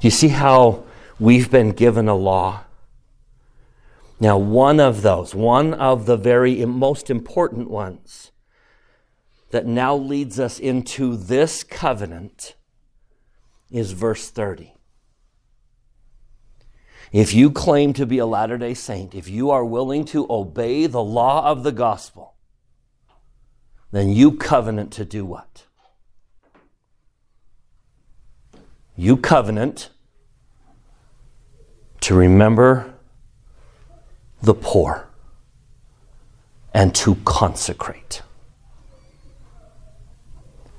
You 0.02 0.10
see 0.10 0.28
how 0.28 0.84
we've 1.18 1.50
been 1.50 1.70
given 1.70 2.08
a 2.08 2.14
law? 2.14 2.64
Now, 4.20 4.36
one 4.36 4.80
of 4.80 5.00
those, 5.00 5.34
one 5.34 5.72
of 5.72 6.04
the 6.04 6.18
very 6.18 6.62
most 6.66 7.08
important 7.08 7.70
ones 7.70 8.32
that 9.50 9.66
now 9.66 9.96
leads 9.96 10.38
us 10.38 10.60
into 10.60 11.16
this 11.16 11.64
covenant 11.64 12.54
is 13.70 13.92
verse 13.92 14.28
30. 14.28 14.74
If 17.12 17.34
you 17.34 17.50
claim 17.50 17.94
to 17.94 18.04
be 18.04 18.18
a 18.18 18.26
Latter 18.26 18.58
day 18.58 18.74
Saint, 18.74 19.14
if 19.14 19.28
you 19.28 19.50
are 19.50 19.64
willing 19.64 20.04
to 20.06 20.26
obey 20.28 20.86
the 20.86 21.02
law 21.02 21.50
of 21.50 21.62
the 21.62 21.72
gospel, 21.72 22.34
then 23.90 24.10
you 24.12 24.32
covenant 24.32 24.92
to 24.92 25.04
do 25.04 25.24
what? 25.24 25.64
You 28.94 29.16
covenant 29.16 29.88
to 32.02 32.14
remember 32.14 32.94
the 34.42 34.54
poor 34.54 35.08
and 36.72 36.94
to 36.94 37.16
consecrate. 37.24 38.22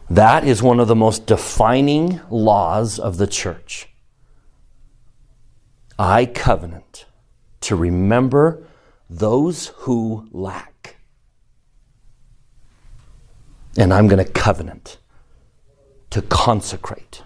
That 0.09 0.43
is 0.43 0.61
one 0.61 0.79
of 0.79 0.87
the 0.87 0.95
most 0.95 1.25
defining 1.25 2.19
laws 2.29 2.99
of 2.99 3.17
the 3.17 3.27
church. 3.27 3.87
I 5.97 6.25
covenant 6.25 7.05
to 7.61 7.75
remember 7.75 8.63
those 9.09 9.67
who 9.77 10.27
lack. 10.31 10.97
And 13.77 13.93
I'm 13.93 14.07
going 14.07 14.23
to 14.23 14.29
covenant 14.29 14.97
to 16.09 16.21
consecrate. 16.21 17.23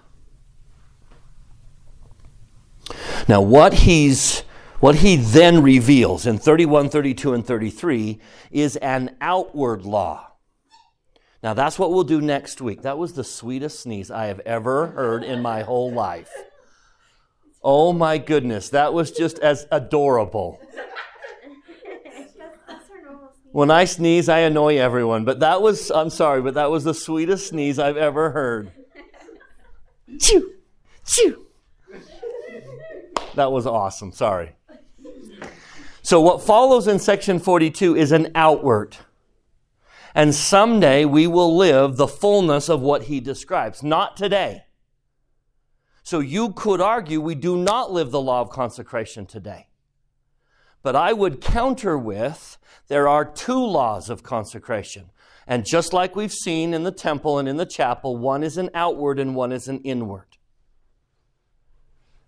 Now, 3.27 3.42
what 3.42 3.74
he's 3.74 4.44
what 4.79 4.96
he 4.96 5.15
then 5.15 5.62
reveals 5.62 6.25
in 6.25 6.38
31, 6.38 6.89
32, 6.89 7.34
and 7.34 7.46
33 7.46 8.20
is 8.51 8.75
an 8.77 9.15
outward 9.22 9.86
law. 9.86 10.32
Now, 11.41 11.53
that's 11.53 11.77
what 11.77 11.91
we'll 11.91 12.03
do 12.03 12.22
next 12.22 12.60
week. 12.60 12.82
That 12.82 12.98
was 12.98 13.13
the 13.13 13.24
sweetest 13.24 13.82
sneeze 13.82 14.10
I 14.10 14.25
have 14.25 14.39
ever 14.41 14.88
heard 14.88 15.24
in 15.24 15.41
my 15.41 15.62
whole 15.62 15.91
life. 15.91 16.32
Oh 17.63 17.94
my 17.94 18.17
goodness, 18.17 18.70
that 18.70 18.94
was 18.94 19.12
just 19.12 19.39
as 19.39 19.67
adorable. 19.72 20.60
When 23.51 23.72
I 23.72 23.86
sneeze, 23.86 24.27
I 24.27 24.39
annoy 24.39 24.77
everyone, 24.77 25.24
but 25.24 25.39
that 25.39 25.62
was, 25.62 25.89
I'm 25.89 26.10
sorry, 26.10 26.41
but 26.41 26.55
that 26.55 26.70
was 26.70 26.84
the 26.84 26.94
sweetest 26.94 27.48
sneeze 27.48 27.79
I've 27.79 27.96
ever 27.96 28.32
heard. 28.32 28.72
Chew, 30.20 30.55
chew. 31.05 31.46
That 33.36 33.51
was 33.51 33.65
awesome, 33.65 34.12
sorry. 34.12 34.55
So, 36.05 36.21
what 36.21 36.43
follows 36.43 36.88
in 36.88 37.00
section 37.00 37.39
42 37.39 37.95
is 37.95 38.12
an 38.12 38.29
outward. 38.35 38.95
And 40.13 40.35
someday 40.35 41.03
we 41.03 41.25
will 41.25 41.57
live 41.57 41.97
the 41.97 42.07
fullness 42.07 42.69
of 42.69 42.79
what 42.79 43.05
he 43.05 43.19
describes. 43.19 43.81
Not 43.81 44.15
today. 44.15 44.65
So 46.03 46.19
you 46.19 46.53
could 46.53 46.79
argue 46.79 47.19
we 47.19 47.33
do 47.33 47.57
not 47.57 47.91
live 47.91 48.12
the 48.12 48.21
law 48.21 48.41
of 48.41 48.51
consecration 48.51 49.25
today. 49.25 49.69
But 50.83 50.95
I 50.95 51.12
would 51.12 51.41
counter 51.41 51.97
with 51.97 52.59
there 52.88 53.07
are 53.07 53.25
two 53.25 53.65
laws 53.65 54.07
of 54.07 54.21
consecration. 54.21 55.09
And 55.47 55.65
just 55.65 55.91
like 55.91 56.15
we've 56.15 56.31
seen 56.31 56.75
in 56.75 56.83
the 56.83 56.91
temple 56.91 57.39
and 57.39 57.50
in 57.50 57.57
the 57.57 57.65
chapel, 57.65 58.15
one 58.15 58.43
is 58.43 58.57
an 58.59 58.69
outward 58.75 59.17
and 59.17 59.35
one 59.35 59.51
is 59.51 59.67
an 59.67 59.79
inward. 59.79 60.35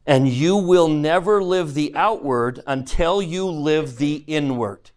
And 0.08 0.28
you 0.28 0.56
will 0.56 0.88
never 0.88 1.44
live 1.44 1.76
the 1.76 1.94
outward 1.94 2.64
until 2.66 3.22
you 3.22 3.46
live 3.46 3.98
the 3.98 4.24
inward. 4.26 4.90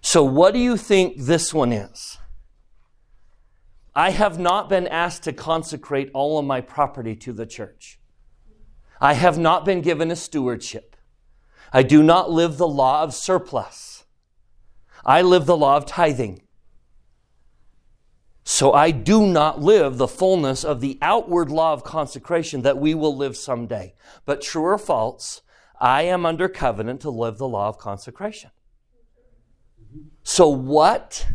So, 0.00 0.24
what 0.24 0.54
do 0.54 0.58
you 0.58 0.76
think 0.76 1.18
this 1.18 1.52
one 1.52 1.72
is? 1.72 2.18
I 3.94 4.10
have 4.10 4.38
not 4.38 4.68
been 4.68 4.86
asked 4.86 5.24
to 5.24 5.32
consecrate 5.32 6.10
all 6.14 6.38
of 6.38 6.46
my 6.46 6.60
property 6.60 7.14
to 7.16 7.32
the 7.32 7.44
church. 7.44 7.98
I 9.00 9.14
have 9.14 9.38
not 9.38 9.64
been 9.64 9.82
given 9.82 10.10
a 10.10 10.16
stewardship. 10.16 10.96
I 11.72 11.82
do 11.82 12.02
not 12.02 12.30
live 12.30 12.56
the 12.56 12.66
law 12.66 13.02
of 13.02 13.12
surplus. 13.12 14.04
I 15.04 15.22
live 15.22 15.46
the 15.46 15.56
law 15.56 15.76
of 15.76 15.84
tithing. 15.84 16.42
So 18.50 18.72
I 18.72 18.92
do 18.92 19.26
not 19.26 19.60
live 19.60 19.98
the 19.98 20.08
fullness 20.08 20.64
of 20.64 20.80
the 20.80 20.96
outward 21.02 21.50
law 21.50 21.74
of 21.74 21.84
consecration 21.84 22.62
that 22.62 22.78
we 22.78 22.94
will 22.94 23.14
live 23.14 23.36
someday. 23.36 23.94
But 24.24 24.40
true 24.40 24.64
or 24.64 24.78
false, 24.78 25.42
I 25.78 26.04
am 26.04 26.24
under 26.24 26.48
covenant 26.48 27.02
to 27.02 27.10
live 27.10 27.36
the 27.36 27.46
law 27.46 27.68
of 27.68 27.76
consecration. 27.76 28.50
So, 30.22 30.48
what 30.48 31.28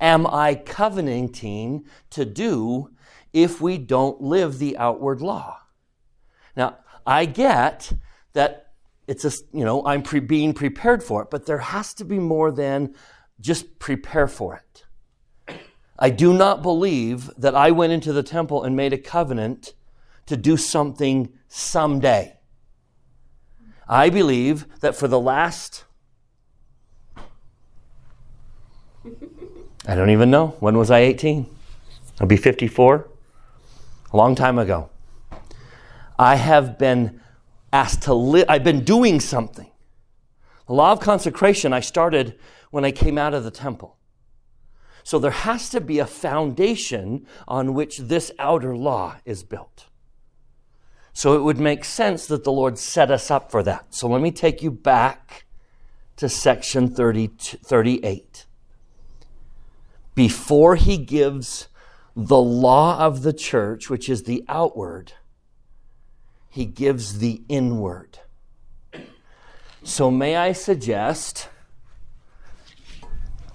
am 0.00 0.26
I 0.26 0.56
covenanting 0.56 1.84
to 2.10 2.24
do 2.24 2.90
if 3.32 3.60
we 3.60 3.78
don't 3.78 4.20
live 4.20 4.58
the 4.58 4.76
outward 4.76 5.20
law? 5.20 5.60
Now, 6.56 6.78
I 7.06 7.24
get 7.24 7.92
that 8.32 8.72
it's 9.06 9.24
a, 9.24 9.30
you 9.56 9.64
know, 9.64 9.86
I'm 9.86 10.02
pre- 10.02 10.18
being 10.18 10.54
prepared 10.54 11.04
for 11.04 11.22
it, 11.22 11.30
but 11.30 11.46
there 11.46 11.58
has 11.58 11.94
to 11.94 12.04
be 12.04 12.18
more 12.18 12.50
than 12.50 12.96
just 13.38 13.78
prepare 13.78 14.26
for 14.26 14.56
it. 14.56 14.86
I 16.02 16.10
do 16.10 16.34
not 16.34 16.62
believe 16.62 17.30
that 17.38 17.54
I 17.54 17.70
went 17.70 17.92
into 17.92 18.12
the 18.12 18.24
temple 18.24 18.64
and 18.64 18.74
made 18.74 18.92
a 18.92 18.98
covenant 18.98 19.72
to 20.26 20.36
do 20.36 20.56
something 20.56 21.32
someday. 21.46 22.38
I 23.88 24.10
believe 24.10 24.66
that 24.80 24.96
for 24.96 25.06
the 25.06 25.20
last, 25.20 25.84
I 29.86 29.94
don't 29.94 30.10
even 30.10 30.28
know, 30.28 30.56
when 30.58 30.76
was 30.76 30.90
I 30.90 30.98
18? 30.98 31.46
I'll 32.20 32.26
be 32.26 32.36
54. 32.36 33.06
A 34.12 34.16
long 34.16 34.34
time 34.34 34.58
ago. 34.58 34.90
I 36.18 36.34
have 36.34 36.80
been 36.80 37.20
asked 37.72 38.02
to 38.02 38.14
live, 38.14 38.46
I've 38.48 38.64
been 38.64 38.82
doing 38.82 39.20
something. 39.20 39.70
The 40.66 40.72
law 40.72 40.90
of 40.90 40.98
consecration 40.98 41.72
I 41.72 41.78
started 41.78 42.36
when 42.72 42.84
I 42.84 42.90
came 42.90 43.18
out 43.18 43.34
of 43.34 43.44
the 43.44 43.52
temple. 43.52 43.98
So 45.04 45.18
there 45.18 45.30
has 45.30 45.68
to 45.70 45.80
be 45.80 45.98
a 45.98 46.06
foundation 46.06 47.26
on 47.48 47.74
which 47.74 47.98
this 47.98 48.30
outer 48.38 48.76
law 48.76 49.16
is 49.24 49.42
built. 49.42 49.86
So 51.12 51.34
it 51.34 51.42
would 51.42 51.58
make 51.58 51.84
sense 51.84 52.26
that 52.26 52.44
the 52.44 52.52
Lord 52.52 52.78
set 52.78 53.10
us 53.10 53.30
up 53.30 53.50
for 53.50 53.62
that. 53.64 53.94
So 53.94 54.08
let 54.08 54.22
me 54.22 54.30
take 54.30 54.62
you 54.62 54.70
back 54.70 55.44
to 56.16 56.28
section 56.28 56.88
30, 56.88 57.26
38. 57.26 58.46
Before 60.14 60.76
he 60.76 60.98
gives 60.98 61.68
the 62.14 62.40
law 62.40 62.98
of 62.98 63.22
the 63.22 63.32
church, 63.32 63.90
which 63.90 64.08
is 64.08 64.24
the 64.24 64.44
outward, 64.48 65.14
he 66.48 66.64
gives 66.66 67.18
the 67.18 67.42
inward. 67.48 68.18
So 69.82 70.10
may 70.10 70.36
I 70.36 70.52
suggest 70.52 71.48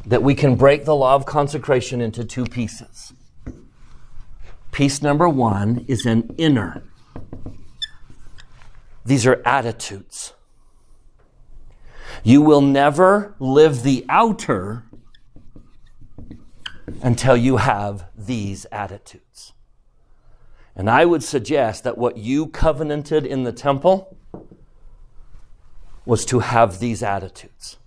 that 0.08 0.24
we 0.24 0.34
can 0.34 0.56
break 0.56 0.86
the 0.86 0.96
law 0.96 1.16
of 1.16 1.26
consecration 1.26 2.02
into 2.02 2.26
two 2.26 2.46
pieces. 2.46 3.14
Piece 4.72 5.02
number 5.02 5.30
one 5.30 5.86
is 5.88 6.06
an 6.06 6.34
inner 6.38 6.84
these 9.08 9.26
are 9.26 9.42
attitudes. 9.46 10.34
You 12.26 12.42
will 12.42 12.60
never 12.60 13.36
live 13.40 13.84
the 13.84 14.06
outer 14.10 14.84
until 17.02 17.38
you 17.38 17.56
have 17.56 18.10
these 18.18 18.66
attitudes. 18.70 19.54
And 20.76 20.90
I 20.90 21.06
would 21.06 21.24
suggest 21.24 21.86
that 21.86 21.98
what 21.98 22.18
you 22.18 22.48
covenanted 22.48 23.26
in 23.26 23.46
the 23.46 23.54
temple 23.54 24.18
was 26.06 26.26
to 26.26 26.40
have 26.40 26.80
these 26.80 27.02
attitudes. 27.02 27.78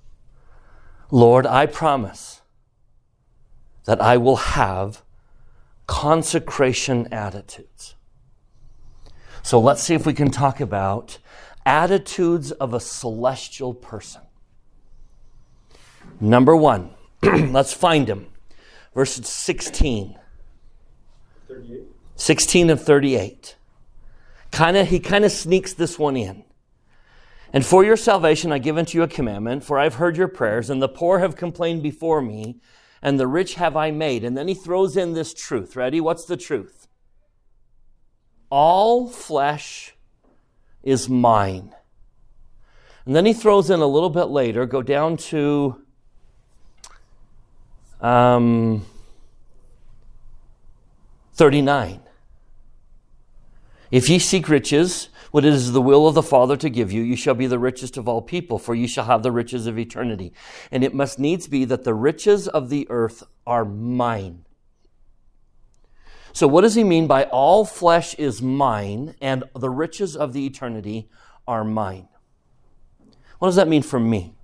Lord, 1.10 1.46
I 1.46 1.66
promise 1.66 2.40
that 3.84 4.00
I 4.00 4.16
will 4.16 4.36
have 4.36 5.02
consecration 5.86 7.08
attitudes. 7.12 7.96
So 9.42 9.58
let's 9.58 9.82
see 9.82 9.94
if 9.94 10.06
we 10.06 10.12
can 10.12 10.30
talk 10.30 10.60
about 10.60 11.18
attitudes 11.66 12.52
of 12.52 12.72
a 12.72 12.80
celestial 12.80 13.74
person. 13.74 14.22
Number 16.20 16.54
one, 16.54 16.90
let's 17.22 17.72
find 17.72 18.08
him. 18.08 18.26
Verse 18.94 19.14
16. 19.14 20.18
38. 21.48 21.82
16 22.16 22.70
of 22.70 22.82
38. 22.82 23.56
Kinda, 24.52 24.84
he 24.84 25.00
kind 25.00 25.24
of 25.24 25.32
sneaks 25.32 25.72
this 25.72 25.98
one 25.98 26.16
in. 26.16 26.44
And 27.52 27.66
for 27.66 27.84
your 27.84 27.96
salvation 27.96 28.52
I 28.52 28.58
give 28.58 28.78
unto 28.78 28.96
you 28.98 29.02
a 29.02 29.08
commandment, 29.08 29.64
for 29.64 29.78
I've 29.78 29.94
heard 29.94 30.16
your 30.16 30.28
prayers, 30.28 30.70
and 30.70 30.80
the 30.80 30.88
poor 30.88 31.18
have 31.18 31.36
complained 31.36 31.82
before 31.82 32.22
me, 32.22 32.60
and 33.02 33.18
the 33.18 33.26
rich 33.26 33.54
have 33.54 33.76
I 33.76 33.90
made. 33.90 34.24
And 34.24 34.36
then 34.36 34.46
he 34.46 34.54
throws 34.54 34.96
in 34.96 35.14
this 35.14 35.34
truth. 35.34 35.74
Ready? 35.74 36.00
What's 36.00 36.26
the 36.26 36.36
truth? 36.36 36.86
All 38.50 39.08
flesh 39.08 39.94
is 40.82 41.08
mine. 41.08 41.74
And 43.06 43.16
then 43.16 43.26
he 43.26 43.32
throws 43.32 43.70
in 43.70 43.80
a 43.80 43.86
little 43.86 44.10
bit 44.10 44.26
later, 44.26 44.66
go 44.66 44.82
down 44.82 45.16
to 45.16 45.82
um, 48.00 48.84
39. 51.34 52.00
If 53.90 54.08
ye 54.08 54.18
seek 54.18 54.48
riches, 54.48 55.08
what 55.30 55.44
is 55.44 55.72
the 55.72 55.80
will 55.80 56.08
of 56.08 56.14
the 56.14 56.22
Father 56.22 56.56
to 56.56 56.68
give 56.68 56.90
you, 56.90 57.02
you 57.02 57.16
shall 57.16 57.34
be 57.34 57.46
the 57.46 57.58
richest 57.58 57.96
of 57.96 58.08
all 58.08 58.20
people, 58.20 58.58
for 58.58 58.74
you 58.74 58.88
shall 58.88 59.04
have 59.04 59.22
the 59.22 59.30
riches 59.30 59.66
of 59.66 59.78
eternity. 59.78 60.32
And 60.70 60.82
it 60.82 60.94
must 60.94 61.18
needs 61.18 61.46
be 61.46 61.64
that 61.66 61.84
the 61.84 61.94
riches 61.94 62.48
of 62.48 62.68
the 62.68 62.86
earth 62.90 63.22
are 63.46 63.64
mine. 63.64 64.44
So, 66.32 66.46
what 66.46 66.62
does 66.62 66.74
he 66.74 66.84
mean 66.84 67.06
by 67.06 67.24
all 67.24 67.64
flesh 67.64 68.14
is 68.14 68.40
mine 68.40 69.14
and 69.20 69.44
the 69.54 69.70
riches 69.70 70.16
of 70.16 70.32
the 70.32 70.46
eternity 70.46 71.08
are 71.46 71.64
mine? 71.64 72.08
What 73.38 73.48
does 73.48 73.56
that 73.56 73.68
mean 73.68 73.82
for 73.82 73.98
me? 73.98 74.34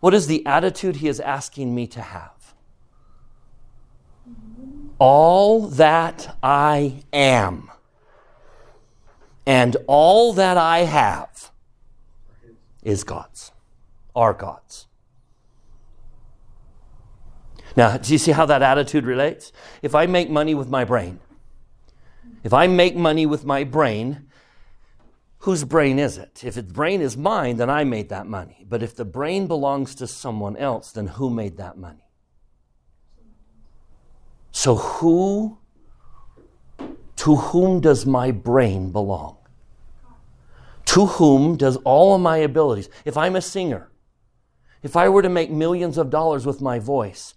What 0.00 0.14
is 0.14 0.26
the 0.26 0.44
attitude 0.46 0.96
he 0.96 1.08
is 1.08 1.20
asking 1.20 1.74
me 1.74 1.86
to 1.88 2.00
have? 2.00 2.54
All 4.98 5.66
that 5.68 6.36
I 6.42 7.02
am 7.12 7.70
and 9.46 9.76
all 9.86 10.32
that 10.32 10.56
I 10.56 10.80
have 10.80 11.50
is 12.82 13.04
God's, 13.04 13.52
our 14.14 14.32
God's. 14.32 14.86
Now, 17.76 17.96
do 17.98 18.12
you 18.12 18.18
see 18.18 18.32
how 18.32 18.46
that 18.46 18.62
attitude 18.62 19.04
relates? 19.04 19.52
If 19.82 19.94
I 19.94 20.06
make 20.06 20.30
money 20.30 20.54
with 20.54 20.68
my 20.68 20.84
brain, 20.84 21.20
if 22.42 22.52
I 22.52 22.66
make 22.66 22.96
money 22.96 23.26
with 23.26 23.44
my 23.44 23.64
brain, 23.64 24.26
whose 25.38 25.64
brain 25.64 25.98
is 25.98 26.16
it? 26.16 26.42
If 26.42 26.54
the 26.54 26.62
brain 26.62 27.00
is 27.00 27.16
mine, 27.16 27.56
then 27.56 27.68
I 27.68 27.84
made 27.84 28.08
that 28.08 28.26
money. 28.26 28.64
But 28.68 28.82
if 28.82 28.96
the 28.96 29.04
brain 29.04 29.46
belongs 29.46 29.94
to 29.96 30.06
someone 30.06 30.56
else, 30.56 30.92
then 30.92 31.06
who 31.06 31.28
made 31.28 31.58
that 31.58 31.76
money? 31.76 32.08
So 34.52 34.76
who 34.76 35.58
to 37.26 37.34
whom 37.34 37.80
does 37.80 38.06
my 38.06 38.30
brain 38.30 38.92
belong? 38.92 39.36
To 40.84 41.06
whom 41.06 41.56
does 41.56 41.74
all 41.78 42.14
of 42.14 42.20
my 42.20 42.36
abilities? 42.36 42.88
If 43.04 43.16
I'm 43.16 43.34
a 43.34 43.40
singer, 43.40 43.90
if 44.84 44.94
I 44.94 45.08
were 45.08 45.22
to 45.22 45.28
make 45.28 45.50
millions 45.50 45.98
of 45.98 46.08
dollars 46.08 46.46
with 46.46 46.60
my 46.60 46.78
voice, 46.78 47.34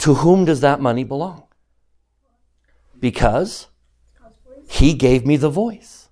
to 0.00 0.16
whom 0.16 0.44
does 0.44 0.60
that 0.60 0.82
money 0.82 1.02
belong? 1.02 1.44
Because 3.00 3.68
he 4.68 4.92
gave 4.92 5.24
me 5.24 5.38
the 5.38 5.48
voice. 5.48 6.10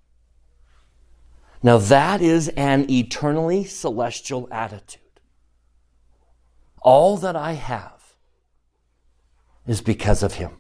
Now, 1.63 1.77
that 1.77 2.23
is 2.23 2.49
an 2.57 2.91
eternally 2.91 3.65
celestial 3.65 4.49
attitude. 4.51 5.21
All 6.81 7.19
that 7.19 7.37
I 7.37 7.53
have 7.53 8.15
is 9.67 9.83
because 9.83 10.23
of 10.23 10.37
him. 10.37 10.53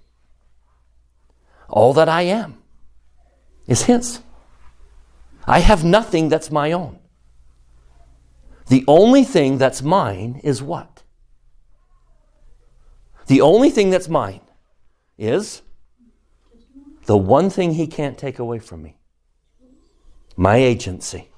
All 1.75 1.93
that 1.95 2.09
I 2.09 2.23
am 2.23 2.63
is 3.67 3.83
his. 3.83 4.21
I 5.45 5.59
have 5.59 5.83
nothing 5.83 6.29
that's 6.29 6.49
my 6.49 6.71
own. 6.71 7.01
The 8.69 8.85
only 8.87 9.25
thing 9.25 9.59
that's 9.59 9.83
mine 9.83 10.41
is 10.45 10.63
what? 10.63 11.03
The 13.27 13.41
only 13.41 13.71
thing 13.71 13.91
that's 13.91 14.09
mine 14.09 14.43
is 15.19 15.63
the 17.07 17.17
one 17.17 17.51
thing 17.51 17.75
he 17.75 17.89
can't 17.89 18.17
take 18.17 18.39
away 18.39 18.61
from 18.61 18.81
me 18.81 18.97
my 20.37 20.57
agency. 20.57 21.29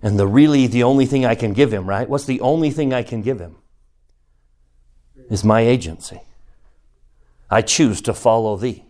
And 0.00 0.18
the 0.18 0.26
really 0.26 0.66
the 0.66 0.84
only 0.84 1.04
thing 1.04 1.26
I 1.26 1.34
can 1.34 1.52
give 1.52 1.72
him, 1.72 1.86
right? 1.86 2.08
What's 2.08 2.24
the 2.24 2.40
only 2.40 2.70
thing 2.70 2.94
I 2.94 3.02
can 3.02 3.20
give 3.20 3.40
him? 3.40 3.56
Is 5.28 5.44
my 5.44 5.60
agency. 5.60 6.22
I 7.50 7.62
choose 7.62 8.00
to 8.02 8.14
follow 8.14 8.56
thee. 8.56 8.84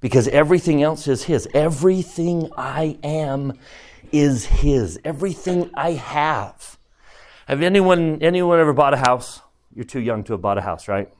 Because 0.00 0.28
everything 0.28 0.82
else 0.82 1.06
is 1.06 1.24
his. 1.24 1.48
Everything 1.54 2.50
I 2.56 2.98
am 3.02 3.52
is 4.10 4.44
his. 4.46 4.98
Everything 5.04 5.70
I 5.74 5.92
have. 5.92 6.78
Have 7.46 7.62
anyone 7.62 8.20
anyone 8.20 8.58
ever 8.58 8.72
bought 8.72 8.94
a 8.94 8.98
house? 8.98 9.40
You're 9.74 9.84
too 9.84 10.00
young 10.00 10.24
to 10.24 10.34
have 10.34 10.42
bought 10.42 10.58
a 10.58 10.62
house, 10.62 10.88
right? 10.88 11.12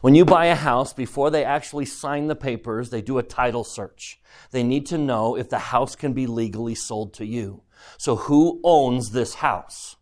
When 0.00 0.14
you 0.14 0.24
buy 0.24 0.46
a 0.46 0.54
house, 0.54 0.94
before 0.94 1.30
they 1.30 1.44
actually 1.44 1.84
sign 1.84 2.28
the 2.28 2.36
papers, 2.36 2.88
they 2.88 3.02
do 3.02 3.18
a 3.18 3.22
title 3.22 3.64
search. 3.64 4.18
They 4.50 4.62
need 4.62 4.86
to 4.86 4.98
know 4.98 5.36
if 5.36 5.50
the 5.50 5.58
house 5.58 5.94
can 5.94 6.14
be 6.14 6.26
legally 6.26 6.74
sold 6.74 7.12
to 7.14 7.26
you. 7.26 7.62
So 7.98 8.16
who 8.16 8.60
owns 8.64 9.10
this 9.10 9.34
house? 9.34 9.96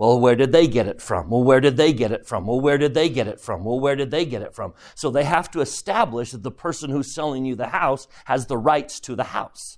Well, 0.00 0.18
where 0.18 0.34
did 0.34 0.50
they 0.50 0.66
get 0.66 0.86
it 0.86 1.02
from? 1.02 1.28
Well, 1.28 1.44
where 1.44 1.60
did 1.60 1.76
they 1.76 1.92
get 1.92 2.10
it 2.10 2.26
from? 2.26 2.46
Well, 2.46 2.58
where 2.58 2.78
did 2.78 2.94
they 2.94 3.10
get 3.10 3.28
it 3.28 3.38
from? 3.38 3.64
Well, 3.64 3.78
where 3.78 3.96
did 3.96 4.10
they 4.10 4.24
get 4.24 4.40
it 4.40 4.54
from? 4.54 4.72
So 4.94 5.10
they 5.10 5.24
have 5.24 5.50
to 5.50 5.60
establish 5.60 6.30
that 6.30 6.42
the 6.42 6.50
person 6.50 6.88
who's 6.88 7.14
selling 7.14 7.44
you 7.44 7.54
the 7.54 7.66
house 7.66 8.08
has 8.24 8.46
the 8.46 8.56
rights 8.56 8.98
to 9.00 9.14
the 9.14 9.24
house. 9.24 9.76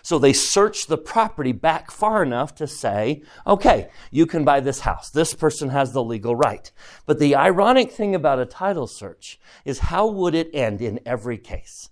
So 0.00 0.18
they 0.18 0.32
search 0.32 0.86
the 0.86 0.96
property 0.96 1.52
back 1.52 1.90
far 1.90 2.22
enough 2.22 2.54
to 2.54 2.66
say, 2.66 3.24
okay, 3.46 3.90
you 4.10 4.24
can 4.24 4.42
buy 4.42 4.60
this 4.60 4.80
house. 4.80 5.10
This 5.10 5.34
person 5.34 5.68
has 5.68 5.92
the 5.92 6.02
legal 6.02 6.34
right. 6.34 6.72
But 7.04 7.18
the 7.18 7.36
ironic 7.36 7.92
thing 7.92 8.14
about 8.14 8.38
a 8.38 8.46
title 8.46 8.86
search 8.86 9.38
is 9.66 9.80
how 9.80 10.06
would 10.06 10.34
it 10.34 10.48
end 10.54 10.80
in 10.80 10.98
every 11.04 11.36
case? 11.36 11.90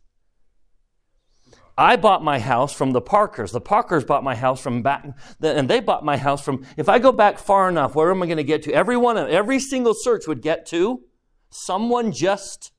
I 1.78 1.96
bought 1.96 2.22
my 2.22 2.38
house 2.38 2.72
from 2.72 2.92
the 2.92 3.00
Parkers. 3.00 3.52
The 3.52 3.60
Parkers 3.60 4.04
bought 4.04 4.22
my 4.22 4.34
house 4.34 4.60
from 4.60 4.82
back, 4.82 5.06
and 5.40 5.68
they 5.68 5.80
bought 5.80 6.04
my 6.04 6.16
house 6.16 6.42
from, 6.42 6.66
if 6.76 6.88
I 6.88 6.98
go 6.98 7.12
back 7.12 7.38
far 7.38 7.68
enough, 7.68 7.94
where 7.94 8.10
am 8.10 8.22
I 8.22 8.26
going 8.26 8.36
to 8.36 8.44
get 8.44 8.62
to? 8.64 8.72
Every 8.72 8.96
one 8.96 9.16
every 9.16 9.58
single 9.58 9.94
search 9.94 10.26
would 10.26 10.42
get 10.42 10.66
to 10.66 11.02
someone 11.50 12.12
just 12.12 12.72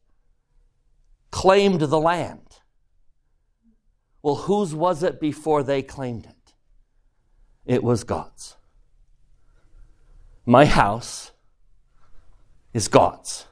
claimed 1.30 1.82
the 1.82 2.00
land. 2.00 2.60
Well, 4.22 4.36
whose 4.36 4.74
was 4.76 5.04
it 5.04 5.20
before 5.20 5.64
they 5.64 5.82
claimed 5.82 6.26
it? 6.26 6.54
It 7.66 7.84
was 7.84 8.04
God's. 8.04 8.58
My 10.46 10.66
house 10.66 11.32
is 12.74 12.88
God's. 12.88 13.46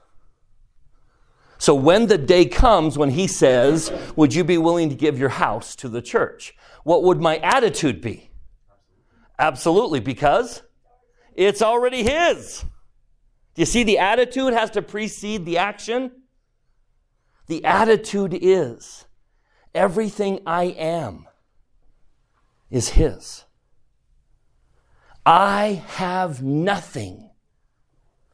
So 1.59 1.75
when 1.75 2.07
the 2.07 2.17
day 2.17 2.45
comes 2.45 2.97
when 2.97 3.11
he 3.11 3.27
says, 3.27 3.91
Would 4.15 4.33
you 4.33 4.43
be 4.43 4.57
willing 4.57 4.89
to 4.89 4.95
give 4.95 5.19
your 5.19 5.29
house 5.29 5.75
to 5.77 5.89
the 5.89 6.01
church? 6.01 6.55
What 6.83 7.03
would 7.03 7.21
my 7.21 7.37
attitude 7.37 8.01
be? 8.01 8.31
Absolutely, 9.37 9.99
because 9.99 10.63
it's 11.35 11.61
already 11.61 12.03
his. 12.03 12.65
Do 13.53 13.61
you 13.61 13.65
see 13.65 13.83
the 13.83 13.99
attitude 13.99 14.53
has 14.53 14.71
to 14.71 14.81
precede 14.81 15.45
the 15.45 15.57
action? 15.57 16.11
The 17.47 17.65
attitude 17.65 18.37
is 18.41 19.05
everything 19.75 20.39
I 20.45 20.65
am 20.65 21.27
is 22.69 22.89
his. 22.89 23.43
I 25.25 25.83
have 25.87 26.41
nothing 26.41 27.31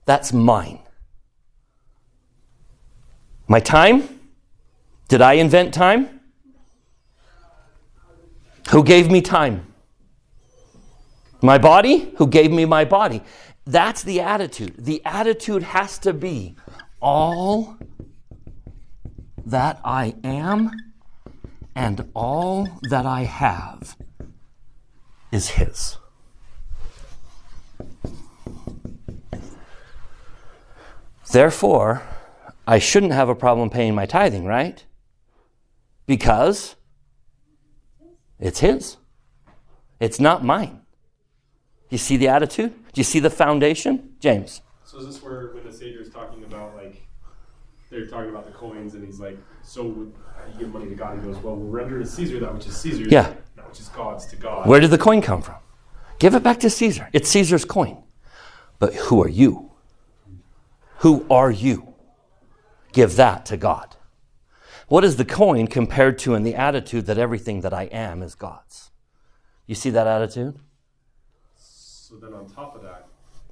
that's 0.05 0.31
mine. 0.31 0.84
My 3.47 3.59
time? 3.59 4.19
Did 5.07 5.21
I 5.21 5.33
invent 5.33 5.73
time? 5.73 6.21
Who 8.71 8.83
gave 8.83 9.11
me 9.11 9.21
time? 9.21 9.71
My 11.41 11.57
body? 11.59 12.11
Who 12.17 12.27
gave 12.27 12.51
me 12.51 12.65
my 12.65 12.85
body? 12.85 13.21
That's 13.65 14.03
the 14.03 14.21
attitude. 14.21 14.75
The 14.77 15.01
attitude 15.05 15.63
has 15.63 15.99
to 15.99 16.13
be 16.13 16.55
all 16.99 17.77
that 19.45 19.79
I 19.83 20.15
am 20.23 20.71
and 21.75 22.09
all 22.15 22.67
that 22.89 23.05
I 23.05 23.23
have 23.23 23.95
is 25.31 25.49
His. 25.49 25.97
Therefore, 31.31 32.01
I 32.67 32.79
shouldn't 32.79 33.13
have 33.13 33.29
a 33.29 33.35
problem 33.35 33.69
paying 33.69 33.93
my 33.93 34.05
tithing, 34.05 34.45
right? 34.45 34.83
Because 36.05 36.75
it's 38.39 38.59
His. 38.59 38.97
It's 39.99 40.19
not 40.19 40.43
mine. 40.43 40.81
You 41.89 41.97
see 41.97 42.17
the 42.17 42.27
attitude? 42.27 42.73
Do 42.93 42.99
you 42.99 43.03
see 43.03 43.19
the 43.19 43.29
foundation? 43.29 44.15
James. 44.19 44.61
So 44.83 44.97
is 44.99 45.07
this 45.07 45.23
where 45.23 45.51
when 45.53 45.63
the 45.63 45.71
Savior 45.71 46.01
is 46.01 46.09
talking 46.09 46.43
about 46.43 46.75
like 46.75 47.01
they're 47.89 48.07
talking 48.07 48.29
about 48.29 48.45
the 48.45 48.51
coins 48.51 48.93
and 48.95 49.05
he's 49.05 49.19
like, 49.19 49.37
so 49.63 49.83
would 49.85 50.13
you 50.53 50.59
give 50.59 50.73
money 50.73 50.89
to 50.89 50.95
God, 50.95 51.19
he 51.19 51.25
goes, 51.25 51.37
Well 51.37 51.55
we'll 51.55 51.69
render 51.69 51.99
to 51.99 52.05
Caesar 52.05 52.39
that 52.39 52.53
which 52.53 52.67
is 52.67 52.75
Caesar's, 52.77 53.07
yeah. 53.11 53.33
that 53.55 53.67
which 53.67 53.79
is 53.79 53.89
God's 53.89 54.25
to 54.27 54.35
God. 54.35 54.67
Where 54.67 54.79
did 54.79 54.91
the 54.91 54.97
coin 54.97 55.21
come 55.21 55.41
from? 55.41 55.55
Give 56.19 56.33
it 56.33 56.43
back 56.43 56.59
to 56.61 56.69
Caesar. 56.69 57.09
It's 57.13 57.29
Caesar's 57.29 57.65
coin. 57.65 58.03
But 58.79 58.93
who 58.93 59.21
are 59.23 59.29
you? 59.29 59.71
Who 60.99 61.25
are 61.29 61.51
you? 61.51 61.94
Give 62.95 63.17
that 63.17 63.45
to 63.47 63.57
God. 63.57 63.95
What 64.87 65.03
is 65.03 65.17
the 65.17 65.25
coin 65.25 65.67
compared 65.67 66.17
to 66.19 66.33
in 66.33 66.43
the 66.43 66.55
attitude 66.55 67.05
that 67.07 67.17
everything 67.17 67.61
that 67.61 67.73
I 67.73 67.83
am 67.83 68.23
is 68.23 68.35
God's? 68.35 68.91
You 69.67 69.75
see 69.75 69.89
that 69.89 70.07
attitude? 70.07 70.57
So 71.57 72.15
then 72.15 72.33
on 72.33 72.49
top 72.49 72.75
of 72.75 72.83
that, 72.83 73.07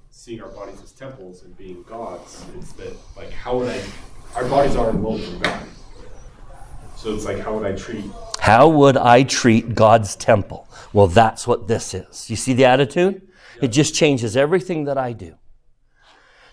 seeing 0.09 0.41
our 0.41 0.49
bodies 0.49 0.81
as 0.81 0.91
temples 0.93 1.43
and 1.43 1.57
being 1.57 1.83
God's, 1.83 2.45
it's 2.57 2.71
that 2.73 2.95
like 3.17 3.31
how 3.31 3.57
would 3.57 3.69
I 3.69 3.81
our 4.35 4.47
bodies 4.47 4.75
are 4.75 4.89
enrolled 4.89 5.23
from 5.23 5.39
God. 5.39 5.67
So 6.95 7.13
it's 7.13 7.25
like 7.25 7.39
how 7.39 7.57
would 7.57 7.65
I 7.65 7.75
treat 7.75 8.05
How 8.39 8.69
would 8.69 8.95
I 8.95 9.23
treat 9.23 9.75
God's 9.75 10.15
temple? 10.15 10.69
Well, 10.93 11.07
that's 11.07 11.45
what 11.45 11.67
this 11.67 11.93
is. 11.93 12.29
You 12.29 12.37
see 12.37 12.53
the 12.53 12.65
attitude? 12.65 13.27
It 13.61 13.69
just 13.69 13.93
changes 13.93 14.37
everything 14.37 14.85
that 14.85 14.97
I 14.97 15.13
do. 15.13 15.35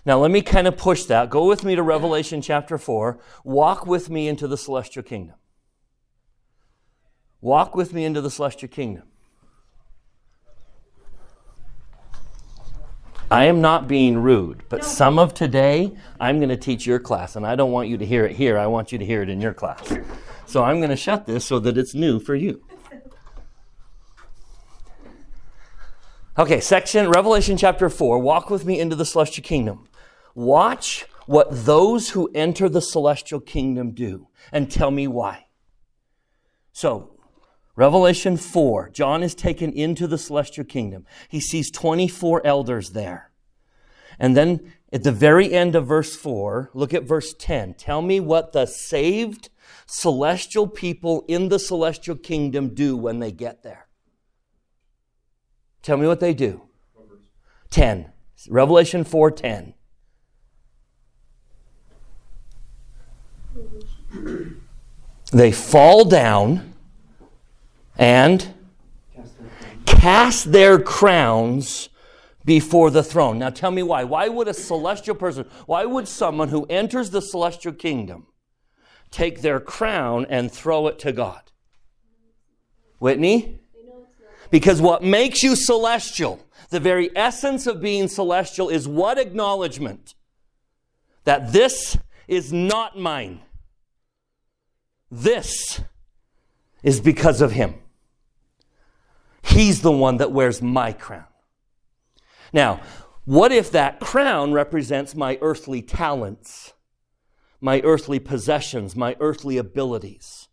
Now, 0.05 0.19
let 0.19 0.31
me 0.31 0.41
kind 0.41 0.67
of 0.67 0.77
push 0.77 1.03
that. 1.05 1.29
Go 1.29 1.47
with 1.47 1.63
me 1.63 1.75
to 1.75 1.83
Revelation 1.83 2.41
chapter 2.41 2.77
4. 2.77 3.19
Walk 3.43 3.85
with 3.85 4.09
me 4.09 4.27
into 4.27 4.47
the 4.47 4.57
celestial 4.57 5.03
kingdom. 5.03 5.35
Walk 7.39 7.75
with 7.75 7.93
me 7.93 8.05
into 8.05 8.21
the 8.21 8.31
celestial 8.31 8.69
kingdom. 8.69 9.03
I 13.29 13.45
am 13.45 13.61
not 13.61 13.87
being 13.87 14.17
rude, 14.17 14.63
but 14.67 14.83
some 14.83 15.17
of 15.17 15.33
today 15.33 15.95
I'm 16.19 16.39
going 16.39 16.49
to 16.49 16.57
teach 16.57 16.85
your 16.85 16.99
class, 16.99 17.35
and 17.35 17.47
I 17.47 17.55
don't 17.55 17.71
want 17.71 17.87
you 17.87 17.97
to 17.97 18.05
hear 18.05 18.25
it 18.25 18.35
here. 18.35 18.57
I 18.57 18.67
want 18.67 18.91
you 18.91 18.97
to 18.97 19.05
hear 19.05 19.21
it 19.21 19.29
in 19.29 19.39
your 19.39 19.53
class. 19.53 19.93
So 20.45 20.63
I'm 20.63 20.77
going 20.79 20.89
to 20.89 20.97
shut 20.97 21.27
this 21.27 21.45
so 21.45 21.57
that 21.59 21.77
it's 21.77 21.93
new 21.93 22.19
for 22.19 22.35
you. 22.35 22.61
Okay, 26.37 26.59
section 26.59 27.09
Revelation 27.09 27.55
chapter 27.55 27.89
4. 27.89 28.19
Walk 28.19 28.49
with 28.49 28.65
me 28.65 28.79
into 28.79 28.95
the 28.95 29.05
celestial 29.05 29.43
kingdom. 29.43 29.87
Watch 30.35 31.05
what 31.25 31.65
those 31.65 32.11
who 32.11 32.29
enter 32.33 32.67
the 32.69 32.81
celestial 32.81 33.39
kingdom 33.39 33.91
do 33.91 34.27
and 34.51 34.71
tell 34.71 34.91
me 34.91 35.07
why. 35.07 35.47
So, 36.73 37.17
Revelation 37.75 38.37
4, 38.37 38.89
John 38.89 39.23
is 39.23 39.33
taken 39.33 39.71
into 39.71 40.07
the 40.07 40.17
celestial 40.17 40.65
kingdom. 40.65 41.05
He 41.29 41.39
sees 41.39 41.71
24 41.71 42.45
elders 42.45 42.91
there. 42.91 43.31
And 44.19 44.35
then 44.35 44.73
at 44.91 45.03
the 45.03 45.11
very 45.11 45.53
end 45.53 45.75
of 45.75 45.87
verse 45.87 46.15
4, 46.15 46.71
look 46.73 46.93
at 46.93 47.03
verse 47.03 47.33
10. 47.33 47.75
Tell 47.75 48.01
me 48.01 48.19
what 48.19 48.51
the 48.51 48.65
saved 48.65 49.49
celestial 49.85 50.67
people 50.67 51.23
in 51.27 51.49
the 51.49 51.59
celestial 51.59 52.15
kingdom 52.15 52.73
do 52.73 52.97
when 52.97 53.19
they 53.19 53.31
get 53.31 53.63
there. 53.63 53.87
Tell 55.81 55.97
me 55.97 56.07
what 56.07 56.19
they 56.19 56.33
do. 56.33 56.61
10. 57.69 58.11
Revelation 58.49 59.03
4:10. 59.03 59.73
They 65.31 65.51
fall 65.51 66.05
down 66.05 66.73
and 67.97 68.53
cast 69.85 70.51
their 70.51 70.79
crowns 70.79 71.89
before 72.43 72.89
the 72.89 73.03
throne. 73.03 73.39
Now 73.39 73.49
tell 73.49 73.71
me 73.71 73.83
why. 73.83 74.03
Why 74.03 74.27
would 74.27 74.47
a 74.47 74.53
celestial 74.53 75.15
person, 75.15 75.45
why 75.65 75.85
would 75.85 76.07
someone 76.07 76.49
who 76.49 76.65
enters 76.65 77.11
the 77.11 77.21
celestial 77.21 77.73
kingdom 77.73 78.27
take 79.11 79.41
their 79.41 79.59
crown 79.59 80.25
and 80.29 80.51
throw 80.51 80.87
it 80.87 80.99
to 80.99 81.11
God? 81.11 81.41
Whitney? 82.99 83.59
Because 84.49 84.81
what 84.81 85.01
makes 85.01 85.43
you 85.43 85.55
celestial, 85.55 86.45
the 86.69 86.79
very 86.79 87.09
essence 87.15 87.67
of 87.67 87.81
being 87.81 88.07
celestial, 88.07 88.69
is 88.69 88.87
what 88.87 89.17
acknowledgement? 89.17 90.15
That 91.23 91.53
this 91.53 91.97
is 92.27 92.51
not 92.51 92.97
mine. 92.97 93.41
This 95.11 95.81
is 96.81 97.01
because 97.01 97.41
of 97.41 97.51
him. 97.51 97.75
He's 99.43 99.81
the 99.81 99.91
one 99.91 100.17
that 100.17 100.31
wears 100.31 100.61
my 100.61 100.93
crown. 100.93 101.25
Now, 102.53 102.81
what 103.25 103.51
if 103.51 103.71
that 103.71 103.99
crown 103.99 104.53
represents 104.53 105.13
my 105.13 105.37
earthly 105.41 105.81
talents, 105.81 106.73
my 107.59 107.81
earthly 107.81 108.19
possessions, 108.19 108.95
my 108.95 109.17
earthly 109.19 109.57
abilities? 109.57 110.47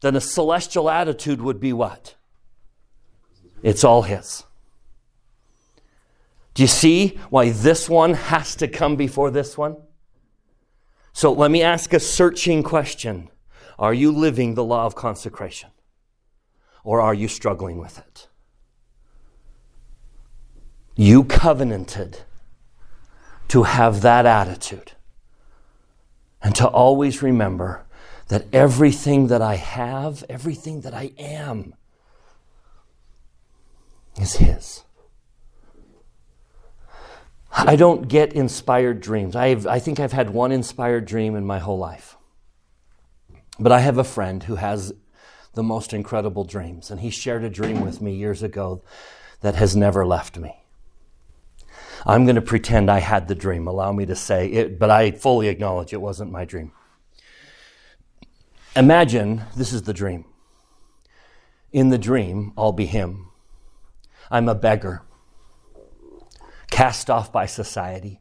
Then 0.00 0.16
a 0.16 0.20
celestial 0.20 0.90
attitude 0.90 1.40
would 1.40 1.60
be 1.60 1.72
what? 1.72 2.14
It's 3.62 3.84
all 3.84 4.02
His. 4.02 4.44
Do 6.54 6.62
you 6.62 6.66
see 6.66 7.18
why 7.30 7.50
this 7.50 7.88
one 7.88 8.14
has 8.14 8.54
to 8.56 8.68
come 8.68 8.96
before 8.96 9.30
this 9.30 9.56
one? 9.56 9.76
So 11.12 11.32
let 11.32 11.50
me 11.50 11.62
ask 11.62 11.92
a 11.92 12.00
searching 12.00 12.62
question 12.62 13.30
Are 13.78 13.94
you 13.94 14.12
living 14.12 14.54
the 14.54 14.64
law 14.64 14.86
of 14.86 14.94
consecration? 14.94 15.70
Or 16.82 17.00
are 17.00 17.14
you 17.14 17.28
struggling 17.28 17.78
with 17.78 17.98
it? 17.98 18.28
You 20.96 21.24
covenanted 21.24 22.22
to 23.48 23.64
have 23.64 24.00
that 24.02 24.26
attitude 24.26 24.92
and 26.42 26.54
to 26.56 26.66
always 26.66 27.22
remember 27.22 27.84
that 28.28 28.46
everything 28.52 29.26
that 29.26 29.42
I 29.42 29.56
have, 29.56 30.24
everything 30.28 30.82
that 30.82 30.94
I 30.94 31.12
am, 31.18 31.74
is 34.20 34.34
His. 34.36 34.84
I 37.52 37.76
don't 37.76 38.08
get 38.08 38.32
inspired 38.32 39.00
dreams. 39.00 39.34
I've, 39.34 39.66
I 39.66 39.78
think 39.78 39.98
I've 39.98 40.12
had 40.12 40.30
one 40.30 40.52
inspired 40.52 41.04
dream 41.04 41.34
in 41.34 41.44
my 41.44 41.58
whole 41.58 41.78
life. 41.78 42.16
But 43.58 43.72
I 43.72 43.80
have 43.80 43.98
a 43.98 44.04
friend 44.04 44.42
who 44.44 44.56
has 44.56 44.92
the 45.54 45.62
most 45.62 45.92
incredible 45.92 46.44
dreams, 46.44 46.90
and 46.90 47.00
he 47.00 47.10
shared 47.10 47.44
a 47.44 47.50
dream 47.50 47.80
with 47.80 48.00
me 48.00 48.14
years 48.14 48.42
ago 48.42 48.82
that 49.40 49.56
has 49.56 49.74
never 49.74 50.06
left 50.06 50.38
me. 50.38 50.56
I'm 52.06 52.24
going 52.24 52.36
to 52.36 52.42
pretend 52.42 52.90
I 52.90 53.00
had 53.00 53.28
the 53.28 53.34
dream. 53.34 53.66
Allow 53.66 53.92
me 53.92 54.06
to 54.06 54.16
say 54.16 54.48
it, 54.48 54.78
but 54.78 54.90
I 54.90 55.10
fully 55.10 55.48
acknowledge 55.48 55.92
it 55.92 56.00
wasn't 56.00 56.30
my 56.30 56.44
dream. 56.44 56.72
Imagine 58.76 59.42
this 59.56 59.72
is 59.72 59.82
the 59.82 59.92
dream. 59.92 60.24
In 61.72 61.90
the 61.90 61.98
dream, 61.98 62.52
I'll 62.56 62.72
be 62.72 62.86
him. 62.86 63.28
I'm 64.30 64.48
a 64.48 64.54
beggar, 64.54 65.02
cast 66.70 67.10
off 67.10 67.32
by 67.32 67.46
society, 67.46 68.20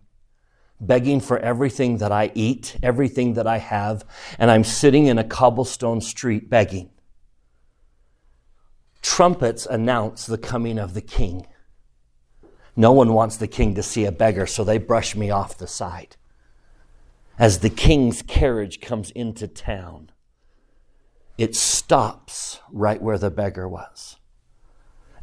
begging 0.81 1.19
for 1.19 1.39
everything 1.39 1.97
that 1.97 2.11
I 2.11 2.31
eat, 2.35 2.77
everything 2.81 3.33
that 3.33 3.47
I 3.47 3.57
have, 3.57 4.03
and 4.37 4.49
I'm 4.49 4.63
sitting 4.63 5.07
in 5.07 5.17
a 5.17 5.23
cobblestone 5.23 6.01
street 6.01 6.49
begging. 6.49 6.89
Trumpets 9.01 9.65
announce 9.65 10.25
the 10.25 10.37
coming 10.37 10.77
of 10.77 10.93
the 10.93 11.01
king. 11.01 11.47
No 12.75 12.91
one 12.91 13.13
wants 13.13 13.37
the 13.37 13.47
king 13.47 13.75
to 13.75 13.83
see 13.83 14.05
a 14.05 14.11
beggar, 14.11 14.45
so 14.45 14.63
they 14.63 14.77
brush 14.77 15.15
me 15.15 15.29
off 15.29 15.57
the 15.57 15.67
side. 15.67 16.15
As 17.37 17.59
the 17.59 17.69
king's 17.69 18.21
carriage 18.21 18.81
comes 18.81 19.11
into 19.11 19.47
town, 19.47 20.11
it 21.37 21.55
stops 21.55 22.59
right 22.71 23.01
where 23.01 23.17
the 23.17 23.31
beggar 23.31 23.67
was. 23.67 24.17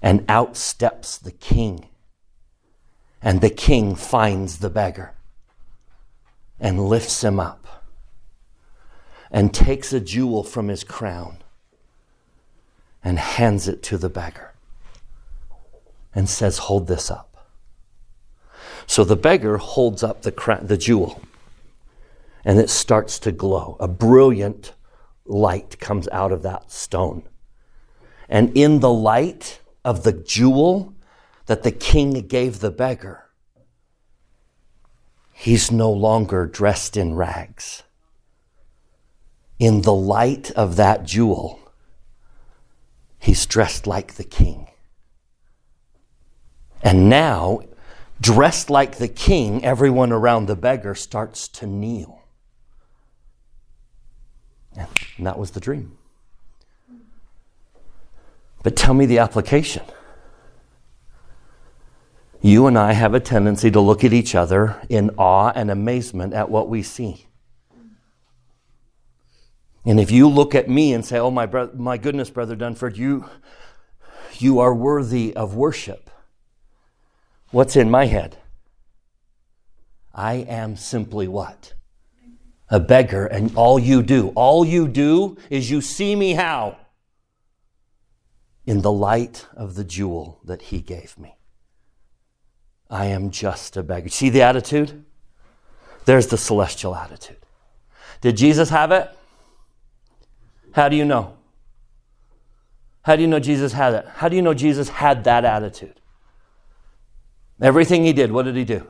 And 0.00 0.24
out 0.28 0.56
steps 0.56 1.18
the 1.18 1.32
king. 1.32 1.88
And 3.22 3.40
the 3.40 3.50
king 3.50 3.94
finds 3.94 4.58
the 4.58 4.70
beggar 4.70 5.14
and 6.60 6.88
lifts 6.88 7.24
him 7.24 7.40
up 7.40 7.84
and 9.30 9.52
takes 9.52 9.92
a 9.92 10.00
jewel 10.00 10.42
from 10.44 10.68
his 10.68 10.84
crown 10.84 11.38
and 13.02 13.18
hands 13.18 13.68
it 13.68 13.82
to 13.84 13.98
the 13.98 14.08
beggar 14.08 14.52
and 16.14 16.28
says, 16.28 16.58
Hold 16.58 16.86
this 16.86 17.10
up. 17.10 17.46
So 18.86 19.04
the 19.04 19.16
beggar 19.16 19.58
holds 19.58 20.02
up 20.02 20.22
the, 20.22 20.32
cra- 20.32 20.62
the 20.62 20.76
jewel 20.76 21.20
and 22.44 22.60
it 22.60 22.70
starts 22.70 23.18
to 23.18 23.32
glow. 23.32 23.76
A 23.80 23.88
brilliant 23.88 24.72
light 25.24 25.80
comes 25.80 26.08
out 26.12 26.30
of 26.30 26.42
that 26.42 26.70
stone. 26.70 27.24
And 28.28 28.56
in 28.56 28.78
the 28.78 28.92
light 28.92 29.60
of 29.84 30.04
the 30.04 30.12
jewel 30.12 30.94
that 31.46 31.62
the 31.62 31.72
king 31.72 32.26
gave 32.26 32.60
the 32.60 32.70
beggar, 32.70 33.24
he's 35.32 35.70
no 35.70 35.90
longer 35.90 36.46
dressed 36.46 36.96
in 36.96 37.14
rags. 37.14 37.82
In 39.58 39.82
the 39.82 39.94
light 39.94 40.50
of 40.50 40.76
that 40.76 41.04
jewel, 41.04 41.58
he's 43.18 43.46
dressed 43.46 43.86
like 43.86 44.14
the 44.14 44.24
king. 44.24 44.68
And 46.82 47.08
now, 47.08 47.60
dressed 48.20 48.68
like 48.70 48.98
the 48.98 49.08
king, 49.08 49.64
everyone 49.64 50.12
around 50.12 50.46
the 50.46 50.56
beggar 50.56 50.94
starts 50.94 51.48
to 51.48 51.66
kneel. 51.66 52.22
And 54.76 55.26
that 55.26 55.38
was 55.38 55.52
the 55.52 55.60
dream. 55.60 55.96
But 58.62 58.76
tell 58.76 58.94
me 58.94 59.06
the 59.06 59.18
application. 59.18 59.84
You 62.40 62.66
and 62.66 62.78
I 62.78 62.92
have 62.92 63.14
a 63.14 63.20
tendency 63.20 63.70
to 63.70 63.80
look 63.80 64.04
at 64.04 64.12
each 64.12 64.34
other 64.34 64.80
in 64.88 65.10
awe 65.18 65.52
and 65.54 65.70
amazement 65.70 66.34
at 66.34 66.50
what 66.50 66.68
we 66.68 66.82
see. 66.82 67.26
And 69.84 70.00
if 70.00 70.10
you 70.10 70.28
look 70.28 70.54
at 70.54 70.68
me 70.68 70.92
and 70.92 71.04
say, 71.04 71.18
"Oh 71.18 71.30
my 71.30 71.46
bro- 71.46 71.70
my 71.74 71.96
goodness, 71.96 72.30
brother 72.30 72.56
Dunford, 72.56 72.96
you 72.96 73.24
you 74.38 74.58
are 74.58 74.74
worthy 74.74 75.34
of 75.34 75.54
worship." 75.54 76.10
What's 77.50 77.76
in 77.76 77.90
my 77.90 78.06
head? 78.06 78.38
I 80.12 80.34
am 80.34 80.76
simply 80.76 81.28
what? 81.28 81.74
a 82.68 82.80
beggar, 82.80 83.26
and 83.26 83.54
all 83.56 83.78
you 83.78 84.02
do, 84.02 84.28
all 84.30 84.64
you 84.64 84.88
do 84.88 85.36
is 85.50 85.70
you 85.70 85.80
see 85.80 86.16
me 86.16 86.32
how? 86.32 86.76
In 88.66 88.82
the 88.82 88.90
light 88.90 89.46
of 89.56 89.76
the 89.76 89.84
jewel 89.84 90.40
that 90.44 90.62
he 90.62 90.80
gave 90.80 91.16
me. 91.18 91.35
I 92.90 93.06
am 93.06 93.30
just 93.30 93.76
a 93.76 93.82
beggar. 93.82 94.08
See 94.08 94.30
the 94.30 94.42
attitude? 94.42 95.04
There's 96.04 96.28
the 96.28 96.38
celestial 96.38 96.94
attitude. 96.94 97.38
Did 98.20 98.36
Jesus 98.36 98.70
have 98.70 98.92
it? 98.92 99.10
How 100.72 100.88
do 100.88 100.96
you 100.96 101.04
know? 101.04 101.36
How 103.02 103.16
do 103.16 103.22
you 103.22 103.28
know 103.28 103.40
Jesus 103.40 103.72
had 103.72 103.94
it? 103.94 104.06
How 104.06 104.28
do 104.28 104.36
you 104.36 104.42
know 104.42 104.54
Jesus 104.54 104.88
had 104.88 105.24
that 105.24 105.44
attitude? 105.44 106.00
Everything 107.60 108.04
he 108.04 108.12
did, 108.12 108.30
what 108.30 108.44
did 108.44 108.56
he 108.56 108.64
do? 108.64 108.86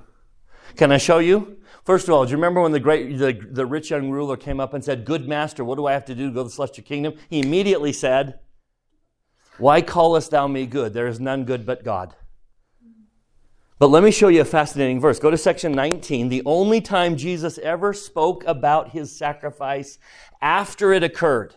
Can 0.76 0.90
I 0.90 0.98
show 0.98 1.18
you? 1.18 1.59
First 1.85 2.09
of 2.09 2.14
all, 2.14 2.24
do 2.24 2.30
you 2.30 2.37
remember 2.37 2.61
when 2.61 2.72
the 2.72 2.80
great, 2.80 3.16
the, 3.16 3.38
the 3.50 3.64
rich 3.64 3.90
young 3.90 4.11
ruler 4.11 4.37
came 4.37 4.59
up 4.59 4.74
and 4.74 4.85
said, 4.85 5.04
Good 5.04 5.28
master, 5.28 5.64
what 5.64 5.76
do 5.76 5.87
I 5.87 5.92
have 5.92 6.04
to 6.06 6.14
do 6.14 6.28
to 6.28 6.35
go 6.35 6.40
to 6.40 6.44
the 6.44 6.50
celestial 6.50 6.85
kingdom? 6.85 7.14
He 7.30 7.40
immediately 7.40 7.92
said, 7.92 8.40
Why 9.59 9.80
callest 9.82 10.32
thou 10.32 10.48
me 10.48 10.66
good? 10.66 10.92
There 10.92 11.06
is 11.06 11.20
none 11.20 11.44
good 11.44 11.64
but 11.64 11.85
God. 11.85 12.14
But 13.78 13.88
let 13.88 14.02
me 14.02 14.10
show 14.10 14.28
you 14.28 14.40
a 14.40 14.46
fascinating 14.46 15.00
verse. 15.00 15.18
Go 15.18 15.30
to 15.30 15.36
section 15.36 15.72
19. 15.72 16.30
The 16.30 16.42
only 16.46 16.80
time 16.80 17.16
Jesus 17.16 17.58
ever 17.58 17.92
spoke 17.92 18.42
about 18.46 18.90
his 18.90 19.14
sacrifice 19.14 19.98
after 20.40 20.94
it 20.94 21.02
occurred. 21.02 21.54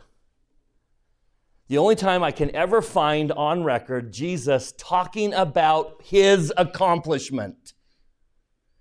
The 1.69 1.77
only 1.77 1.95
time 1.95 2.21
I 2.23 2.31
can 2.31 2.53
ever 2.53 2.81
find 2.81 3.31
on 3.31 3.63
record 3.63 4.11
Jesus 4.11 4.73
talking 4.77 5.33
about 5.33 6.01
his 6.03 6.51
accomplishment. 6.57 7.73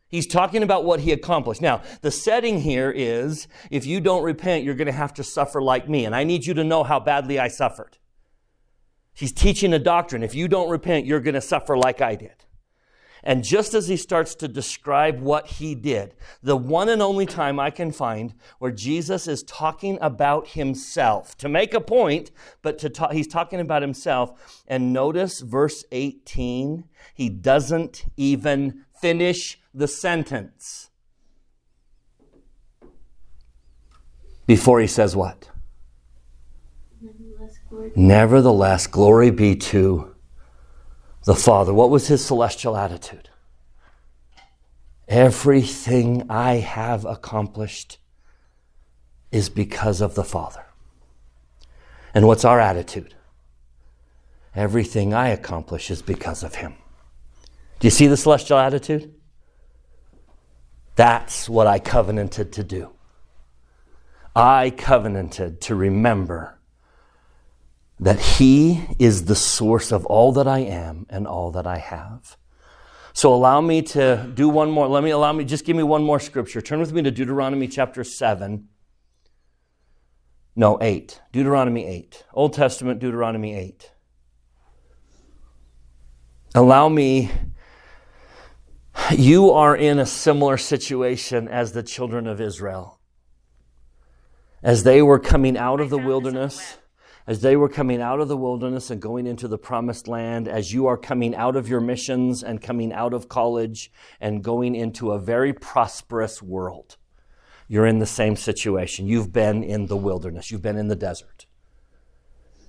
He's 0.08 0.26
talking 0.26 0.62
about 0.62 0.84
what 0.84 1.00
he 1.00 1.12
accomplished. 1.12 1.60
Now, 1.60 1.82
the 2.00 2.10
setting 2.10 2.62
here 2.62 2.90
is 2.90 3.46
if 3.70 3.86
you 3.86 4.00
don't 4.00 4.24
repent, 4.24 4.64
you're 4.64 4.74
going 4.74 4.86
to 4.86 4.92
have 4.92 5.14
to 5.14 5.22
suffer 5.22 5.62
like 5.62 5.88
me. 5.88 6.06
And 6.06 6.16
I 6.16 6.24
need 6.24 6.46
you 6.46 6.54
to 6.54 6.64
know 6.64 6.82
how 6.82 6.98
badly 6.98 7.38
I 7.38 7.48
suffered. 7.48 7.98
He's 9.12 9.32
teaching 9.32 9.74
a 9.74 9.78
doctrine. 9.78 10.22
If 10.22 10.34
you 10.34 10.48
don't 10.48 10.70
repent, 10.70 11.06
you're 11.06 11.20
going 11.20 11.34
to 11.34 11.40
suffer 11.40 11.76
like 11.76 12.00
I 12.00 12.16
did. 12.16 12.46
And 13.22 13.44
just 13.44 13.74
as 13.74 13.88
he 13.88 13.96
starts 13.96 14.34
to 14.36 14.48
describe 14.48 15.20
what 15.20 15.46
he 15.46 15.74
did, 15.74 16.14
the 16.42 16.56
one 16.56 16.88
and 16.88 17.02
only 17.02 17.26
time 17.26 17.58
I 17.58 17.70
can 17.70 17.92
find 17.92 18.34
where 18.58 18.70
Jesus 18.70 19.26
is 19.26 19.42
talking 19.42 19.98
about 20.00 20.48
himself 20.48 21.36
to 21.38 21.48
make 21.48 21.74
a 21.74 21.80
point, 21.80 22.30
but 22.62 22.78
to 22.78 22.88
talk, 22.88 23.12
he's 23.12 23.28
talking 23.28 23.60
about 23.60 23.82
himself. 23.82 24.62
And 24.66 24.92
notice 24.92 25.40
verse 25.40 25.84
18, 25.92 26.84
he 27.14 27.28
doesn't 27.28 28.06
even 28.16 28.84
finish 29.00 29.58
the 29.74 29.88
sentence 29.88 30.90
before 34.48 34.80
he 34.80 34.86
says 34.86 35.14
what? 35.14 35.50
Nevertheless 37.00 37.58
glory, 37.68 37.92
Nevertheless, 37.94 38.86
glory 38.86 39.30
be 39.30 39.54
to 39.54 40.16
the 41.28 41.34
Father. 41.34 41.74
What 41.74 41.90
was 41.90 42.08
his 42.08 42.24
celestial 42.24 42.74
attitude? 42.74 43.28
Everything 45.06 46.24
I 46.30 46.54
have 46.54 47.04
accomplished 47.04 47.98
is 49.30 49.50
because 49.50 50.00
of 50.00 50.14
the 50.14 50.24
Father. 50.24 50.64
And 52.14 52.26
what's 52.26 52.46
our 52.46 52.58
attitude? 52.58 53.14
Everything 54.54 55.12
I 55.12 55.28
accomplish 55.28 55.90
is 55.90 56.00
because 56.00 56.42
of 56.42 56.54
Him. 56.54 56.76
Do 57.78 57.86
you 57.86 57.90
see 57.90 58.06
the 58.06 58.16
celestial 58.16 58.56
attitude? 58.56 59.12
That's 60.96 61.46
what 61.46 61.66
I 61.66 61.78
covenanted 61.78 62.54
to 62.54 62.64
do. 62.64 62.92
I 64.34 64.70
covenanted 64.70 65.60
to 65.60 65.74
remember 65.74 66.57
that 68.00 68.18
He 68.18 68.86
is 68.98 69.24
the 69.24 69.34
source 69.34 69.92
of 69.92 70.06
all 70.06 70.32
that 70.32 70.46
I 70.46 70.60
am 70.60 71.06
and 71.08 71.26
all 71.26 71.50
that 71.52 71.66
I 71.66 71.78
have. 71.78 72.36
So 73.12 73.34
allow 73.34 73.60
me 73.60 73.82
to 73.82 74.30
do 74.32 74.48
one 74.48 74.70
more. 74.70 74.86
Let 74.86 75.02
me 75.02 75.10
allow 75.10 75.32
me, 75.32 75.44
just 75.44 75.64
give 75.64 75.76
me 75.76 75.82
one 75.82 76.04
more 76.04 76.20
scripture. 76.20 76.60
Turn 76.60 76.78
with 76.78 76.92
me 76.92 77.02
to 77.02 77.10
Deuteronomy 77.10 77.66
chapter 77.66 78.04
7. 78.04 78.68
No, 80.54 80.78
8. 80.80 81.20
Deuteronomy 81.32 81.86
8. 81.86 82.24
Old 82.32 82.52
Testament, 82.52 83.00
Deuteronomy 83.00 83.54
8. 83.54 83.92
Allow 86.54 86.88
me, 86.88 87.30
you 89.10 89.50
are 89.50 89.76
in 89.76 89.98
a 89.98 90.06
similar 90.06 90.56
situation 90.56 91.48
as 91.48 91.72
the 91.72 91.82
children 91.82 92.26
of 92.26 92.40
Israel. 92.40 93.00
As 94.62 94.82
they 94.82 95.02
were 95.02 95.18
coming 95.18 95.56
out 95.56 95.80
of 95.80 95.90
the 95.90 95.98
wilderness 95.98 96.78
as 97.28 97.42
they 97.42 97.56
were 97.56 97.68
coming 97.68 98.00
out 98.00 98.20
of 98.20 98.28
the 98.28 98.38
wilderness 98.38 98.90
and 98.90 99.02
going 99.02 99.26
into 99.26 99.46
the 99.46 99.58
promised 99.58 100.08
land, 100.08 100.48
as 100.48 100.72
you 100.72 100.86
are 100.86 100.96
coming 100.96 101.34
out 101.34 101.56
of 101.56 101.68
your 101.68 101.78
missions 101.78 102.42
and 102.42 102.62
coming 102.62 102.90
out 102.90 103.12
of 103.12 103.28
college 103.28 103.92
and 104.18 104.42
going 104.42 104.74
into 104.74 105.12
a 105.12 105.18
very 105.18 105.52
prosperous 105.52 106.40
world, 106.40 106.96
you're 107.68 107.84
in 107.84 107.98
the 107.98 108.06
same 108.06 108.34
situation. 108.34 109.06
You've 109.06 109.30
been 109.30 109.62
in 109.62 109.88
the 109.88 109.96
wilderness, 109.96 110.50
you've 110.50 110.62
been 110.62 110.78
in 110.78 110.88
the 110.88 110.96
desert. 110.96 111.44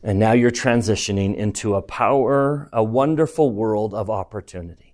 And 0.04 0.20
now 0.20 0.34
you're 0.34 0.52
transitioning 0.52 1.38
into 1.38 1.76
a 1.76 1.82
power, 1.82 2.68
a 2.74 2.84
wonderful 2.84 3.52
world 3.52 3.94
of 3.94 4.10
opportunity. 4.10 4.94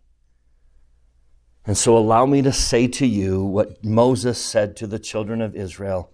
And 1.65 1.75
so 1.75 1.97
allow 1.97 2.27
me 2.27 2.43
to 2.43 2.51
say 2.51 2.87
to 2.89 3.07
you 3.07 3.43
what 3.43 3.83
Moses 3.83 4.39
said 4.39 4.75
to 4.77 4.85
the 4.85 4.99
children 4.99 5.41
of 5.41 5.55
Israel 5.55 6.11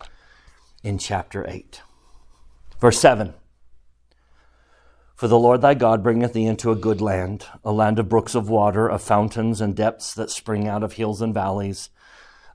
in 0.84 0.98
chapter 0.98 1.46
8. 1.50 1.82
Verse 2.80 2.98
7 2.98 3.34
for 5.22 5.28
the 5.28 5.38
Lord 5.38 5.62
thy 5.62 5.76
God 5.76 6.02
bringeth 6.02 6.34
thee 6.34 6.48
into 6.48 6.72
a 6.72 6.76
good 6.76 7.00
land, 7.00 7.46
a 7.64 7.72
land 7.72 8.00
of 8.00 8.10
brooks 8.10 8.34
of 8.34 8.50
water, 8.50 8.88
of 8.88 9.04
fountains 9.04 9.62
and 9.62 9.76
depths 9.76 10.16
that 10.16 10.32
spring 10.32 10.68
out 10.68 10.82
of 10.82 10.94
hills 10.94 11.22
and 11.22 11.32
valleys, 11.32 11.92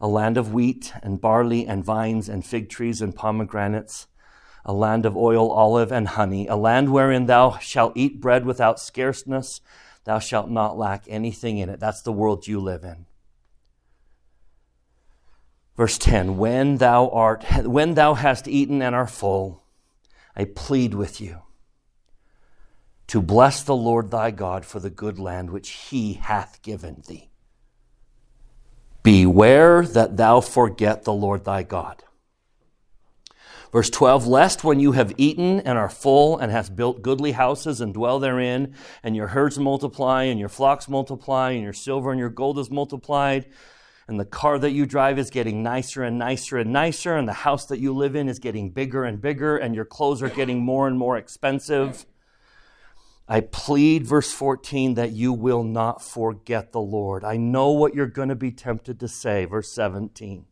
a 0.00 0.09
land 0.09 0.37
of 0.37 0.52
wheat 0.52 0.92
and 1.00 1.20
barley 1.20 1.64
and 1.64 1.85
vines 1.85 2.29
and 2.29 2.44
fig 2.44 2.68
trees 2.68 3.00
and 3.00 3.14
pomegranates, 3.14 4.09
a 4.64 4.72
land 4.72 5.07
of 5.07 5.16
oil, 5.16 5.48
olive, 5.52 5.92
and 5.92 6.09
honey, 6.09 6.48
a 6.48 6.57
land 6.57 6.90
wherein 6.90 7.26
thou 7.26 7.57
shalt 7.59 7.92
eat 7.94 8.20
bread 8.20 8.44
without 8.44 8.81
scarceness, 8.81 9.61
thou 10.02 10.18
shalt 10.18 10.50
not 10.50 10.76
lack 10.76 11.05
anything 11.07 11.59
in 11.59 11.68
it. 11.68 11.79
That's 11.79 12.02
the 12.02 12.11
world 12.11 12.48
you 12.48 12.59
live 12.59 12.83
in. 12.83 13.07
Verse 15.76 15.98
10 15.98 16.37
When 16.37 16.79
thou 16.79 17.11
art 17.11 17.44
when 17.64 17.94
thou 17.94 18.14
hast 18.14 18.48
eaten 18.48 18.83
and 18.83 18.92
are 18.92 19.07
full, 19.07 19.62
I 20.35 20.46
plead 20.46 20.94
with 20.94 21.20
you 21.20 21.42
to 23.08 23.22
bless 23.22 23.62
the 23.62 23.76
Lord 23.76 24.10
thy 24.10 24.30
God 24.30 24.64
for 24.64 24.80
the 24.80 24.90
good 24.90 25.18
land 25.18 25.50
which 25.50 25.70
he 25.70 26.14
hath 26.14 26.60
given 26.62 27.02
thee. 27.06 27.30
Beware 29.02 29.86
that 29.86 30.16
thou 30.16 30.40
forget 30.40 31.04
the 31.04 31.12
Lord 31.12 31.44
thy 31.44 31.62
God. 31.62 32.02
Verse 33.72 33.90
12, 33.90 34.26
lest 34.26 34.64
when 34.64 34.80
you 34.80 34.92
have 34.92 35.12
eaten 35.16 35.60
and 35.60 35.76
are 35.76 35.88
full 35.88 36.38
and 36.38 36.50
hast 36.50 36.74
built 36.74 37.02
goodly 37.02 37.32
houses 37.32 37.80
and 37.80 37.92
dwell 37.92 38.18
therein, 38.18 38.74
and 39.02 39.14
your 39.14 39.28
herds 39.28 39.58
multiply 39.58 40.24
and 40.24 40.40
your 40.40 40.48
flocks 40.48 40.88
multiply 40.88 41.50
and 41.50 41.62
your 41.62 41.72
silver 41.72 42.10
and 42.10 42.18
your 42.18 42.30
gold 42.30 42.58
is 42.58 42.70
multiplied, 42.70 43.46
and 44.08 44.18
the 44.18 44.24
car 44.24 44.58
that 44.58 44.70
you 44.70 44.86
drive 44.86 45.18
is 45.18 45.30
getting 45.30 45.62
nicer 45.62 46.02
and 46.02 46.18
nicer 46.18 46.58
and 46.58 46.72
nicer, 46.72 47.16
and 47.16 47.28
the 47.28 47.32
house 47.32 47.66
that 47.66 47.78
you 47.78 47.92
live 47.92 48.16
in 48.16 48.28
is 48.28 48.38
getting 48.38 48.70
bigger 48.70 49.04
and 49.04 49.20
bigger, 49.20 49.56
and 49.56 49.74
your 49.74 49.84
clothes 49.84 50.22
are 50.22 50.30
getting 50.30 50.60
more 50.60 50.88
and 50.88 50.98
more 50.98 51.16
expensive 51.16 52.06
I 53.28 53.40
plead, 53.40 54.06
verse 54.06 54.32
14, 54.32 54.94
that 54.94 55.10
you 55.10 55.32
will 55.32 55.64
not 55.64 56.00
forget 56.00 56.72
the 56.72 56.80
Lord. 56.80 57.24
I 57.24 57.36
know 57.36 57.70
what 57.70 57.94
you're 57.94 58.06
going 58.06 58.28
to 58.28 58.36
be 58.36 58.52
tempted 58.52 59.00
to 59.00 59.08
say, 59.08 59.44
verse 59.46 59.70
17. 59.72 60.46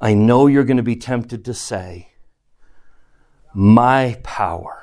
I 0.00 0.14
know 0.14 0.46
you're 0.46 0.64
going 0.64 0.76
to 0.76 0.82
be 0.82 0.96
tempted 0.96 1.44
to 1.44 1.54
say, 1.54 2.08
My 3.54 4.18
power 4.24 4.80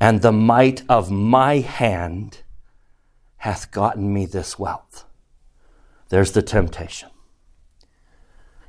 and 0.00 0.20
the 0.20 0.32
might 0.32 0.82
of 0.88 1.12
my 1.12 1.58
hand 1.58 2.42
hath 3.36 3.70
gotten 3.70 4.12
me 4.12 4.26
this 4.26 4.58
wealth. 4.58 5.04
There's 6.08 6.32
the 6.32 6.42
temptation. 6.42 7.10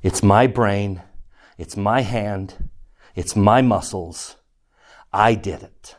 It's 0.03 0.21
my 0.21 0.45
brain, 0.45 1.01
it's 1.57 1.75
my 1.75 2.01
hand, 2.01 2.69
it's 3.15 3.35
my 3.35 3.63
muscles. 3.63 4.35
I 5.11 5.33
did 5.33 5.63
it. 5.63 5.95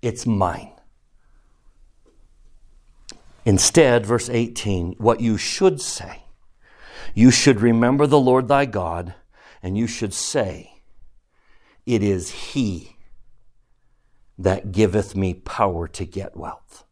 It's 0.00 0.26
mine. 0.26 0.72
Instead, 3.44 4.04
verse 4.04 4.28
18, 4.28 4.96
what 4.98 5.20
you 5.20 5.36
should 5.36 5.80
say, 5.80 6.22
you 7.14 7.30
should 7.30 7.60
remember 7.60 8.06
the 8.06 8.20
Lord 8.20 8.46
thy 8.46 8.66
God, 8.66 9.14
and 9.62 9.76
you 9.76 9.86
should 9.86 10.12
say, 10.12 10.82
It 11.86 12.02
is 12.02 12.30
he 12.30 12.96
that 14.38 14.70
giveth 14.70 15.16
me 15.16 15.34
power 15.34 15.88
to 15.88 16.04
get 16.04 16.36
wealth. 16.36 16.84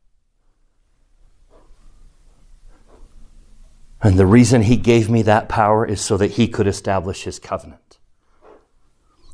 And 4.03 4.19
the 4.19 4.27
reason 4.27 4.63
he 4.63 4.77
gave 4.77 5.09
me 5.09 5.23
that 5.23 5.49
power 5.49 5.87
is 5.87 6.01
so 6.01 6.17
that 6.17 6.33
he 6.33 6.49
could 6.49 6.67
establish 6.67 7.25
his 7.25 7.39
covenant. 7.39 7.99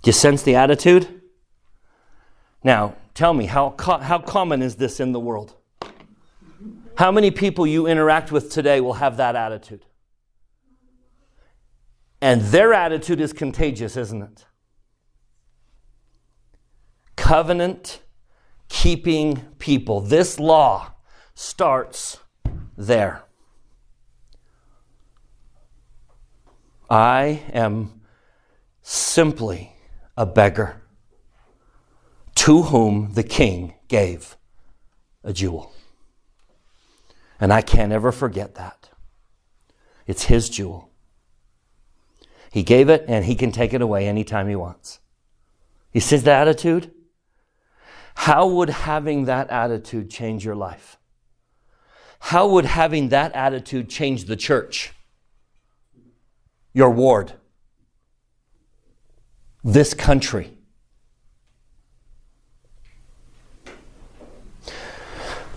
Do 0.03 0.09
you 0.09 0.13
sense 0.13 0.43
the 0.43 0.57
attitude? 0.57 1.22
Now, 2.65 2.95
tell 3.15 3.35
me, 3.35 3.47
how, 3.47 3.71
co- 3.71 3.99
how 3.99 4.19
common 4.19 4.63
is 4.63 4.77
this 4.77 5.01
in 5.01 5.13
the 5.13 5.21
world? 5.21 5.57
How 6.97 7.11
many 7.11 7.31
people 7.31 7.67
you 7.67 7.87
interact 7.87 8.31
with 8.31 8.51
today 8.51 8.81
will 8.81 8.95
have 8.95 9.17
that 9.17 9.35
attitude? 9.35 9.85
And 12.21 12.41
their 12.43 12.73
attitude 12.73 13.21
is 13.21 13.33
contagious, 13.33 13.97
isn't 13.97 14.23
it? 14.23 14.45
Covenant 17.17 18.01
keeping 18.69 19.37
people. 19.59 20.01
This 20.01 20.39
law 20.39 20.93
starts 21.35 22.19
there. 22.77 23.25
I 26.89 27.43
am 27.53 28.03
simply 28.83 29.73
a 30.17 30.27
beggar 30.27 30.82
to 32.43 32.63
whom 32.63 33.13
the 33.13 33.23
king 33.23 33.73
gave 33.87 34.37
a 35.23 35.33
jewel. 35.33 35.73
And 37.39 37.53
I 37.53 37.63
can't 37.63 37.93
ever 37.93 38.11
forget 38.11 38.57
that. 38.57 38.91
It's 40.09 40.25
his 40.25 40.49
jewel. 40.49 40.91
He 42.51 42.65
gave 42.65 42.89
it 42.89 43.05
and 43.07 43.25
he 43.25 43.37
can 43.37 43.53
take 43.53 43.73
it 43.73 43.81
away 43.81 44.09
anytime 44.09 44.49
he 44.49 44.57
wants. 44.57 44.99
He 45.93 46.01
says 46.01 46.25
the 46.25 46.33
attitude. 46.33 46.91
How 48.17 48.49
would 48.49 48.71
having 48.71 49.27
that 49.27 49.49
attitude 49.49 50.11
change 50.11 50.45
your 50.45 50.57
life? 50.57 50.99
How 52.19 52.49
would 52.49 52.65
having 52.65 53.11
that 53.11 53.33
attitude 53.37 53.89
change 53.89 54.25
the 54.25 54.35
church? 54.35 54.93
Your 56.73 56.91
ward? 56.91 57.35
This 59.63 59.95
country? 59.95 60.59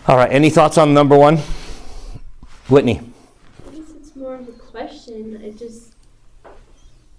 All 0.08 0.18
right, 0.18 0.32
any 0.32 0.52
thoughts 0.52 0.78
on 0.78 0.94
number 0.94 1.18
one? 1.18 1.38
Whitney. 2.70 3.02
I 3.68 3.72
guess 3.76 3.90
it's 3.90 4.16
more 4.16 4.36
of 4.36 4.48
a 4.48 4.52
question. 4.52 5.42
It 5.42 5.58
just 5.58 5.96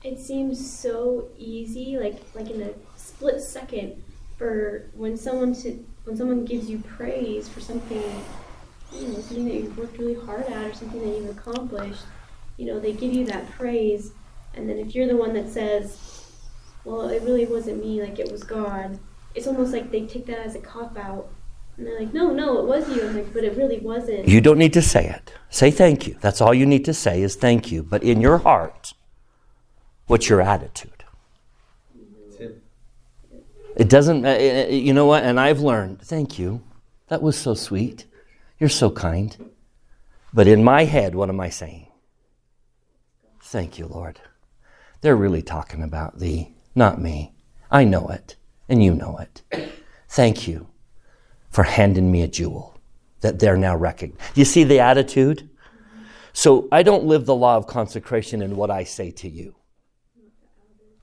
it 0.04 0.20
seems 0.20 0.70
so 0.72 1.26
easy, 1.36 1.98
like 1.98 2.22
like 2.36 2.48
in 2.48 2.62
a 2.62 2.70
split 2.96 3.40
second, 3.40 4.00
for 4.38 4.88
when 4.94 5.16
someone 5.16 5.52
to 5.62 5.84
when 6.04 6.16
someone 6.16 6.44
gives 6.44 6.70
you 6.70 6.78
praise 6.78 7.48
for 7.48 7.58
something, 7.58 8.04
you 8.92 9.08
know, 9.08 9.14
something 9.14 9.46
that 9.46 9.54
you've 9.54 9.76
worked 9.76 9.98
really 9.98 10.14
hard 10.14 10.44
at 10.46 10.70
or 10.70 10.72
something 10.72 11.00
that 11.00 11.18
you've 11.18 11.36
accomplished. 11.36 12.04
You 12.56 12.66
know, 12.66 12.78
they 12.78 12.92
give 12.92 13.12
you 13.12 13.26
that 13.26 13.50
praise, 13.50 14.12
and 14.54 14.70
then 14.70 14.78
if 14.78 14.94
you're 14.94 15.08
the 15.08 15.16
one 15.16 15.32
that 15.32 15.48
says, 15.48 15.98
"Well, 16.84 17.08
it 17.08 17.22
really 17.22 17.46
wasn't 17.46 17.84
me, 17.84 18.00
like 18.00 18.20
it 18.20 18.30
was 18.30 18.44
God," 18.44 19.00
it's 19.34 19.48
almost 19.48 19.72
like 19.72 19.90
they 19.90 20.06
take 20.06 20.26
that 20.26 20.38
as 20.38 20.54
a 20.54 20.60
cop 20.60 20.96
out 20.96 21.30
and 21.76 21.86
they're 21.86 21.98
like, 21.98 22.14
no, 22.14 22.32
no, 22.32 22.58
it 22.58 22.66
was 22.66 22.88
you. 22.88 23.06
I'm 23.06 23.14
like, 23.14 23.32
but 23.34 23.44
it 23.44 23.56
really 23.56 23.78
wasn't. 23.80 24.26
You 24.26 24.40
don't 24.40 24.58
need 24.58 24.72
to 24.72 24.82
say 24.82 25.06
it. 25.08 25.32
Say 25.50 25.70
thank 25.70 26.06
you. 26.06 26.16
That's 26.20 26.40
all 26.40 26.54
you 26.54 26.64
need 26.64 26.86
to 26.86 26.94
say 26.94 27.22
is 27.22 27.36
thank 27.36 27.70
you. 27.70 27.82
But 27.82 28.02
in 28.02 28.20
your 28.20 28.38
heart, 28.38 28.94
what's 30.06 30.28
your 30.28 30.40
attitude? 30.40 30.92
It 33.76 33.90
doesn't, 33.90 34.24
uh, 34.24 34.30
uh, 34.30 34.66
you 34.70 34.94
know 34.94 35.04
what? 35.04 35.22
And 35.22 35.38
I've 35.38 35.60
learned, 35.60 36.00
thank 36.00 36.38
you. 36.38 36.62
That 37.08 37.20
was 37.20 37.36
so 37.36 37.52
sweet. 37.52 38.06
You're 38.58 38.70
so 38.70 38.90
kind. 38.90 39.36
But 40.32 40.46
in 40.46 40.64
my 40.64 40.84
head, 40.84 41.14
what 41.14 41.28
am 41.28 41.40
I 41.40 41.50
saying? 41.50 41.88
Thank 43.42 43.78
you, 43.78 43.86
Lord. 43.86 44.18
They're 45.02 45.14
really 45.14 45.42
talking 45.42 45.82
about 45.82 46.20
thee, 46.20 46.54
not 46.74 46.98
me. 46.98 47.34
I 47.70 47.84
know 47.84 48.08
it, 48.08 48.36
and 48.66 48.82
you 48.82 48.94
know 48.94 49.18
it. 49.18 49.42
Thank 50.08 50.48
you 50.48 50.68
for 51.56 51.62
handing 51.62 52.12
me 52.12 52.20
a 52.20 52.28
jewel 52.28 52.78
that 53.22 53.38
they're 53.38 53.56
now 53.56 53.74
recognized. 53.74 54.36
You 54.36 54.44
see 54.44 54.62
the 54.62 54.78
attitude? 54.78 55.48
So 56.34 56.68
I 56.70 56.82
don't 56.82 57.04
live 57.04 57.24
the 57.24 57.34
law 57.34 57.56
of 57.56 57.66
consecration 57.66 58.42
in 58.42 58.56
what 58.56 58.70
I 58.70 58.84
say 58.84 59.10
to 59.12 59.26
you. 59.26 59.54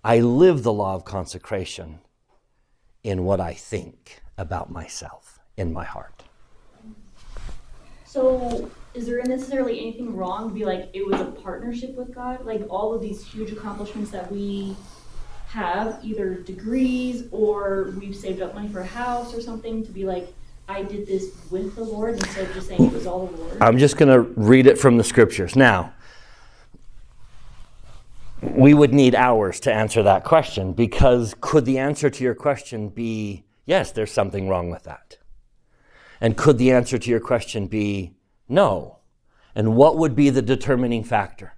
I 0.03 0.19
live 0.19 0.61
the 0.61 0.71
law 0.71 0.93
of 0.93 1.05
consecration 1.05 2.01
in 3.03 3.23
what 3.23 3.39
I 3.39 3.53
think 3.55 4.21
about 4.37 4.69
myself 4.69 5.39
in 5.57 5.73
my 5.73 5.85
heart. 5.85 6.21
So, 8.05 8.69
is 8.93 9.07
there 9.07 9.23
necessarily 9.23 9.79
anything 9.79 10.15
wrong 10.15 10.49
to 10.49 10.53
be 10.53 10.65
like 10.65 10.91
it 10.93 11.03
was 11.03 11.19
a 11.19 11.25
partnership 11.25 11.95
with 11.95 12.13
God? 12.13 12.45
Like 12.45 12.61
all 12.69 12.93
of 12.93 13.01
these 13.01 13.25
huge 13.25 13.51
accomplishments 13.51 14.11
that 14.11 14.31
we 14.31 14.77
have, 15.47 15.97
either 16.03 16.35
degrees 16.35 17.23
or 17.31 17.91
we've 17.99 18.15
saved 18.15 18.39
up 18.39 18.53
money 18.53 18.67
for 18.67 18.81
a 18.81 18.85
house 18.85 19.33
or 19.33 19.41
something, 19.41 19.83
to 19.83 19.91
be 19.91 20.05
like, 20.05 20.31
I 20.67 20.83
did 20.83 21.05
this 21.07 21.31
with 21.51 21.75
the 21.75 21.83
Lord 21.83 22.15
instead 22.15 22.47
of 22.47 22.53
just 22.53 22.67
saying 22.67 22.85
it 22.85 22.93
was 22.93 23.05
all 23.05 23.27
the 23.27 23.37
Lord? 23.37 23.57
I'm 23.61 23.77
just 23.77 23.97
going 23.97 24.11
to 24.11 24.21
read 24.39 24.65
it 24.65 24.77
from 24.77 24.97
the 24.97 25.03
scriptures. 25.03 25.55
Now, 25.55 25.93
we 28.41 28.73
would 28.73 28.93
need 28.93 29.15
hours 29.15 29.59
to 29.61 29.73
answer 29.73 30.03
that 30.03 30.23
question 30.23 30.73
because 30.73 31.35
could 31.41 31.65
the 31.65 31.77
answer 31.77 32.09
to 32.09 32.23
your 32.23 32.35
question 32.35 32.89
be 32.89 33.45
yes, 33.65 33.91
there's 33.91 34.11
something 34.11 34.49
wrong 34.49 34.69
with 34.69 34.83
that? 34.83 35.17
And 36.19 36.37
could 36.37 36.57
the 36.57 36.71
answer 36.71 36.97
to 36.97 37.09
your 37.09 37.19
question 37.19 37.67
be 37.67 38.13
no? 38.47 38.99
And 39.55 39.75
what 39.75 39.97
would 39.97 40.15
be 40.15 40.29
the 40.29 40.41
determining 40.41 41.03
factor? 41.03 41.53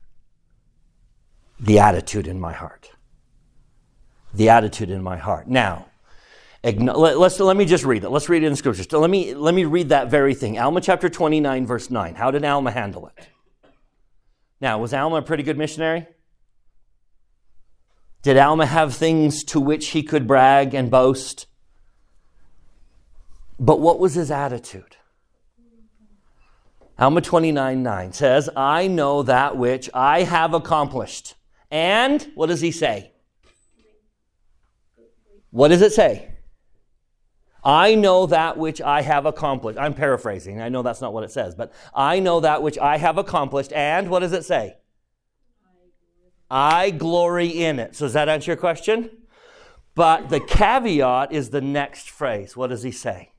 The 1.59 1.79
attitude 1.79 2.27
in 2.27 2.39
my 2.39 2.53
heart. 2.53 2.91
The 4.33 4.49
attitude 4.49 4.89
in 4.89 5.01
my 5.01 5.17
heart. 5.17 5.47
Now, 5.47 5.85
let, 6.65 7.15
us 7.15 7.39
let 7.39 7.55
me 7.55 7.65
just 7.65 7.85
read 7.85 8.03
it. 8.03 8.09
Let's 8.09 8.27
read 8.27 8.41
it 8.41 8.47
in 8.47 8.53
the 8.53 8.57
scriptures. 8.57 8.91
Let 8.91 9.09
me, 9.09 9.35
let 9.35 9.53
me 9.53 9.65
read 9.65 9.89
that 9.89 10.09
very 10.09 10.33
thing. 10.33 10.57
Alma 10.57 10.81
chapter 10.81 11.09
29, 11.09 11.65
verse 11.67 11.91
9. 11.91 12.15
How 12.15 12.31
did 12.31 12.43
Alma 12.43 12.71
handle 12.71 13.07
it? 13.07 13.27
Now, 14.59 14.79
was 14.79 14.93
Alma 14.93 15.17
a 15.17 15.21
pretty 15.21 15.43
good 15.43 15.57
missionary? 15.57 16.07
Did 18.23 18.37
Alma 18.37 18.65
have 18.65 18.95
things 18.95 19.43
to 19.45 19.59
which 19.59 19.89
he 19.89 20.01
could 20.01 20.25
brag 20.25 20.73
and 20.73 20.89
boast? 20.89 21.45
But 23.59 23.79
what 23.79 23.99
was 23.99 24.15
his 24.15 24.31
attitude? 24.31 24.95
Alma 26.97 27.21
29 27.21 27.83
9 27.83 28.13
says, 28.13 28.49
I 28.55 28.87
know 28.87 29.21
that 29.21 29.55
which 29.55 29.89
I 29.93 30.23
have 30.23 30.55
accomplished. 30.55 31.35
And 31.69 32.27
what 32.33 32.47
does 32.47 32.61
he 32.61 32.71
say? 32.71 33.11
What 35.51 35.67
does 35.67 35.83
it 35.83 35.93
say? 35.93 36.34
I 37.65 37.95
know 37.95 38.27
that 38.27 38.57
which 38.57 38.79
I 38.79 39.01
have 39.01 39.25
accomplished. 39.25 39.79
I'm 39.79 39.95
paraphrasing. 39.95 40.61
I 40.61 40.69
know 40.69 40.83
that's 40.83 41.01
not 41.01 41.13
what 41.13 41.23
it 41.23 41.31
says, 41.31 41.55
but 41.55 41.73
I 41.95 42.19
know 42.19 42.39
that 42.41 42.61
which 42.61 42.77
I 42.77 42.97
have 42.97 43.17
accomplished. 43.17 43.73
And 43.73 44.07
what 44.09 44.19
does 44.19 44.33
it 44.33 44.45
say? 44.45 44.77
I 46.49 46.91
glory 46.91 47.47
in 47.47 47.79
it. 47.79 47.95
So 47.95 48.05
does 48.05 48.13
that 48.13 48.29
answer 48.29 48.51
your 48.51 48.57
question? 48.57 49.09
But 49.95 50.29
the 50.29 50.39
caveat 50.39 51.31
is 51.31 51.49
the 51.49 51.61
next 51.61 52.09
phrase. 52.09 52.55
What 52.55 52.67
does 52.67 52.83
he 52.83 52.91
say? 52.91 53.31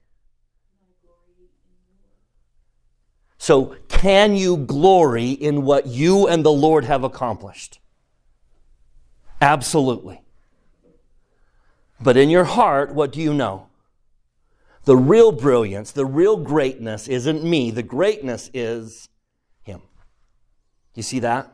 So, 3.38 3.76
can 3.88 4.34
you 4.34 4.56
glory 4.56 5.30
in 5.30 5.62
what 5.62 5.86
you 5.86 6.26
and 6.26 6.44
the 6.44 6.50
Lord 6.50 6.84
have 6.84 7.04
accomplished? 7.04 7.78
Absolutely. 9.40 10.22
But 12.00 12.16
in 12.16 12.28
your 12.28 12.44
heart, 12.44 12.92
what 12.92 13.12
do 13.12 13.20
you 13.20 13.32
know? 13.32 13.68
The 14.86 14.96
real 14.96 15.32
brilliance, 15.32 15.90
the 15.90 16.06
real 16.06 16.36
greatness 16.36 17.08
isn't 17.08 17.42
me. 17.42 17.72
The 17.72 17.82
greatness 17.82 18.50
is 18.54 19.08
Him. 19.64 19.82
You 20.94 21.02
see 21.02 21.18
that? 21.18 21.52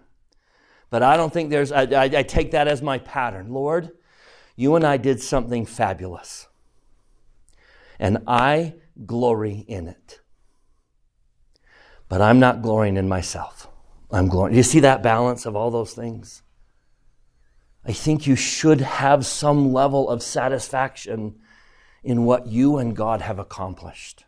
But 0.91 1.03
I 1.03 1.17
don't 1.17 1.33
think 1.33 1.49
there's, 1.49 1.73
I, 1.73 1.85
I, 1.85 2.05
I 2.05 2.23
take 2.23 2.51
that 2.51 2.69
as 2.69 2.83
my 2.83 2.99
pattern. 2.99 3.49
Lord, 3.49 3.91
you 4.55 4.77
and 4.77 4.85
I 4.85 4.99
did 4.99 5.23
something 5.23 5.65
fabulous. 5.65 6.47
And 7.99 8.19
I 8.27 8.75
glory 9.07 9.65
in 9.67 9.89
it. 9.89 10.21
But 12.11 12.21
I'm 12.21 12.39
not 12.39 12.61
glorying 12.61 12.99
in 12.99 13.09
myself. 13.09 13.67
I'm 14.11 14.29
glorying. 14.29 14.55
You 14.55 14.63
see 14.63 14.81
that 14.81 15.03
balance 15.03 15.47
of 15.47 15.57
all 15.57 15.71
those 15.71 15.95
things? 15.95 16.43
I 17.87 17.93
think 17.93 18.27
you 18.27 18.37
should 18.37 18.83
have 18.83 19.25
some 19.25 19.73
level 19.73 20.11
of 20.11 20.23
satisfaction 20.23 21.37
in 22.03 22.25
what 22.25 22.47
you 22.47 22.79
and 22.79 22.97
God 22.97 23.21
have 23.23 23.39
accomplished. 23.39 24.25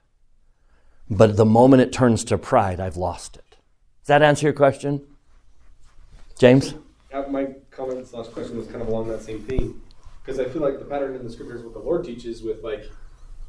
But 1.11 1.37
the 1.37 1.45
moment 1.45 1.83
it 1.83 1.93
turns 1.93 2.25
to 2.25 2.39
pride, 2.39 2.81
I've 2.81 2.97
lost 2.97 3.37
it. 3.37 3.57
Does 4.03 4.09
that 4.09 4.23
answer 4.23 4.47
your 4.47 4.53
question? 4.53 5.03
James? 6.39 6.75
my 7.29 7.47
comment 7.71 8.13
last 8.13 8.33
question 8.33 8.57
was 8.57 8.67
kind 8.67 8.83
of 8.83 8.89
along 8.89 9.09
that 9.09 9.23
same 9.23 9.41
theme. 9.43 9.83
Because 10.25 10.41
I 10.41 10.45
feel 10.47 10.63
like 10.63 10.79
the 10.79 10.85
pattern 10.85 11.15
in 11.15 11.25
the 11.25 11.31
scriptures, 11.31 11.63
what 11.63 11.75
the 11.75 11.81
Lord 11.81 12.05
teaches 12.05 12.43
with 12.43 12.63
like 12.63 12.85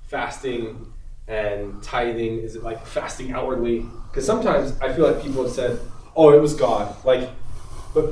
fasting 0.08 0.94
and 1.28 1.82
tithing, 1.82 2.40
is 2.40 2.56
it 2.56 2.64
like 2.64 2.86
fasting 2.86 3.32
outwardly? 3.32 3.86
Because 4.10 4.26
sometimes 4.26 4.80
I 4.82 4.94
feel 4.94 5.10
like 5.10 5.24
people 5.24 5.44
have 5.44 5.52
said, 5.52 5.80
oh, 6.16 6.32
it 6.32 6.42
was 6.42 6.54
God. 6.54 6.96
Like, 7.06 7.30
but 7.94 8.12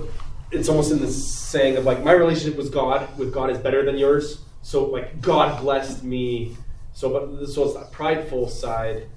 it's 0.52 0.70
almost 0.70 0.92
in 0.92 1.00
the 1.00 1.12
saying 1.12 1.78
of 1.78 1.86
like, 1.86 2.04
my 2.04 2.14
relationship 2.14 2.58
with 2.58 2.74
God, 2.74 3.16
with 3.18 3.34
God 3.34 3.50
is 3.50 3.58
better 3.58 3.84
than 3.86 3.98
yours. 3.98 4.40
So 4.64 4.86
like, 4.86 5.22
God 5.22 5.62
blessed 5.62 6.04
me. 6.04 6.58
So, 6.94 7.10
but 7.10 7.48
so 7.48 7.66
it's 7.66 7.76
that 7.76 7.92
prideful 7.92 8.50
side. 8.50 9.08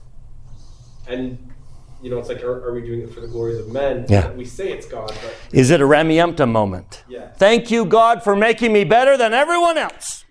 And 1.09 1.39
you 2.03 2.11
know, 2.11 2.19
it's 2.19 2.29
like, 2.29 2.43
are, 2.43 2.69
are, 2.69 2.75
we 2.75 2.83
doing 2.83 3.01
it 3.01 3.11
for 3.11 3.21
the 3.21 3.27
glories 3.27 3.59
of 3.59 3.69
men? 3.69 4.05
Yeah. 4.09 4.31
We 4.33 4.45
say 4.45 4.71
it's 4.71 4.87
God, 4.87 5.09
but. 5.09 5.35
Is 5.53 5.71
it 5.71 5.81
a 5.81 5.85
Rameumptom 5.85 6.51
moment? 6.51 7.05
Yeah. 7.09 7.31
Thank 7.33 7.71
you, 7.71 7.87
God, 7.87 8.23
for 8.23 8.37
making 8.37 8.73
me 8.73 8.85
better 8.85 9.17
than 9.17 9.33
everyone 9.33 9.79
else. 9.79 10.25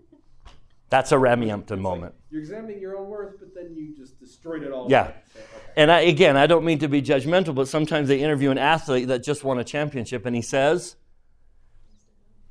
That's 0.88 1.12
a 1.12 1.16
Rameumptom 1.16 1.78
moment. 1.78 2.14
Like 2.14 2.22
you're 2.30 2.40
examining 2.40 2.80
your 2.80 2.96
own 2.96 3.08
worth, 3.08 3.38
but 3.38 3.54
then 3.54 3.74
you 3.76 3.94
just 3.94 4.18
destroyed 4.18 4.62
it 4.62 4.72
all. 4.72 4.90
Yeah. 4.90 5.02
okay. 5.02 5.44
And 5.76 5.92
I, 5.92 6.00
again, 6.00 6.36
I 6.36 6.46
don't 6.46 6.64
mean 6.64 6.78
to 6.78 6.88
be 6.88 7.02
judgmental, 7.02 7.54
but 7.54 7.68
sometimes 7.68 8.08
they 8.08 8.20
interview 8.20 8.50
an 8.50 8.58
athlete 8.58 9.08
that 9.08 9.22
just 9.22 9.44
won 9.44 9.58
a 9.58 9.64
championship 9.64 10.26
and 10.26 10.34
he 10.34 10.42
says, 10.42 10.96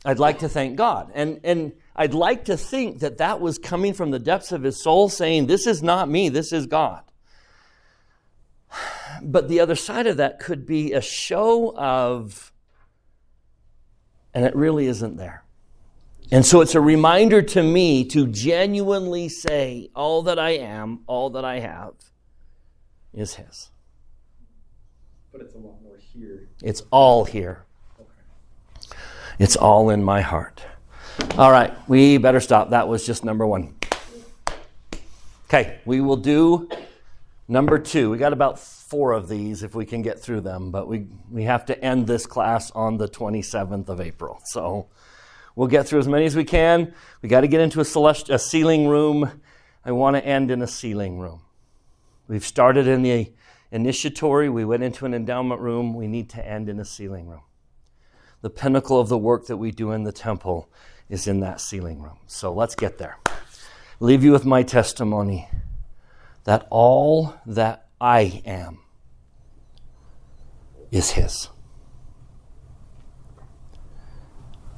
I'd 0.05 0.19
like 0.19 0.39
to 0.39 0.49
thank 0.49 0.75
God. 0.75 1.11
And, 1.13 1.39
and 1.43 1.73
I'd 1.95 2.13
like 2.13 2.45
to 2.45 2.57
think 2.57 2.99
that 2.99 3.17
that 3.17 3.41
was 3.41 3.57
coming 3.57 3.93
from 3.93 4.11
the 4.11 4.19
depths 4.19 4.51
of 4.51 4.63
his 4.63 4.81
soul 4.81 5.09
saying, 5.09 5.47
This 5.47 5.67
is 5.67 5.81
not 5.81 6.09
me, 6.09 6.29
this 6.29 6.51
is 6.51 6.67
God. 6.67 7.03
But 9.23 9.49
the 9.49 9.61
other 9.61 9.73
side 9.73 10.05
of 10.05 10.17
that 10.17 10.37
could 10.37 10.67
be 10.67 10.93
a 10.93 11.01
show 11.01 11.75
of, 11.75 12.51
and 14.31 14.45
it 14.45 14.55
really 14.55 14.85
isn't 14.85 15.17
there. 15.17 15.43
And 16.31 16.45
so 16.45 16.61
it's 16.61 16.75
a 16.75 16.81
reminder 16.81 17.41
to 17.41 17.63
me 17.63 18.03
to 18.09 18.27
genuinely 18.27 19.29
say, 19.29 19.89
all 19.95 20.23
that 20.23 20.37
I 20.37 20.51
am, 20.51 21.03
all 21.07 21.29
that 21.31 21.45
I 21.45 21.59
have 21.59 21.93
is 23.13 23.35
His. 23.35 23.71
But 25.31 25.41
it's 25.41 25.55
a 25.55 25.57
lot 25.57 25.81
more 25.81 25.97
here. 25.97 26.49
It's 26.61 26.83
all 26.91 27.23
here. 27.23 27.66
It's 29.39 29.55
all 29.55 29.91
in 29.91 30.03
my 30.03 30.21
heart. 30.21 30.63
All 31.37 31.51
right, 31.51 31.71
we 31.87 32.17
better 32.17 32.39
stop. 32.39 32.71
That 32.71 32.87
was 32.87 33.05
just 33.05 33.23
number 33.23 33.45
one. 33.45 33.75
Okay, 35.45 35.79
we 35.85 36.01
will 36.01 36.17
do 36.17 36.67
number 37.47 37.77
two. 37.77 38.09
We 38.09 38.17
got 38.17 38.33
about 38.33 38.59
four 38.59 39.11
of 39.13 39.29
these 39.29 39.61
if 39.61 39.75
we 39.75 39.85
can 39.85 40.01
get 40.01 40.19
through 40.19 40.41
them, 40.41 40.71
but 40.71 40.87
we, 40.87 41.05
we 41.29 41.43
have 41.43 41.65
to 41.67 41.85
end 41.85 42.07
this 42.07 42.25
class 42.25 42.71
on 42.71 42.97
the 42.97 43.07
27th 43.07 43.89
of 43.89 44.01
April. 44.01 44.39
So 44.45 44.87
we'll 45.55 45.67
get 45.67 45.87
through 45.87 45.99
as 45.99 46.07
many 46.07 46.25
as 46.25 46.35
we 46.35 46.43
can. 46.43 46.93
We 47.21 47.29
got 47.29 47.41
to 47.41 47.47
get 47.47 47.61
into 47.61 47.79
a, 47.79 47.83
celest- 47.83 48.33
a 48.33 48.39
sealing 48.39 48.87
room. 48.87 49.41
I 49.85 49.91
want 49.91 50.15
to 50.15 50.25
end 50.25 50.49
in 50.49 50.63
a 50.63 50.67
sealing 50.67 51.19
room. 51.19 51.41
We've 52.27 52.45
started 52.45 52.87
in 52.87 53.03
the 53.03 53.31
initiatory, 53.71 54.49
we 54.49 54.65
went 54.65 54.81
into 54.81 55.05
an 55.05 55.13
endowment 55.13 55.61
room. 55.61 55.93
We 55.93 56.07
need 56.07 56.29
to 56.31 56.45
end 56.45 56.69
in 56.69 56.79
a 56.79 56.85
sealing 56.85 57.27
room. 57.27 57.41
The 58.41 58.49
pinnacle 58.49 58.99
of 58.99 59.09
the 59.09 59.17
work 59.17 59.47
that 59.47 59.57
we 59.57 59.71
do 59.71 59.91
in 59.91 60.03
the 60.03 60.11
temple 60.11 60.69
is 61.09 61.27
in 61.27 61.39
that 61.39 61.59
sealing 61.59 62.01
room. 62.01 62.19
So 62.27 62.53
let's 62.53 62.75
get 62.75 62.97
there. 62.97 63.17
Leave 63.99 64.23
you 64.23 64.31
with 64.31 64.45
my 64.45 64.63
testimony 64.63 65.49
that 66.43 66.67
all 66.69 67.33
that 67.45 67.87
I 67.99 68.41
am 68.45 68.79
is 70.91 71.11
His. 71.11 71.49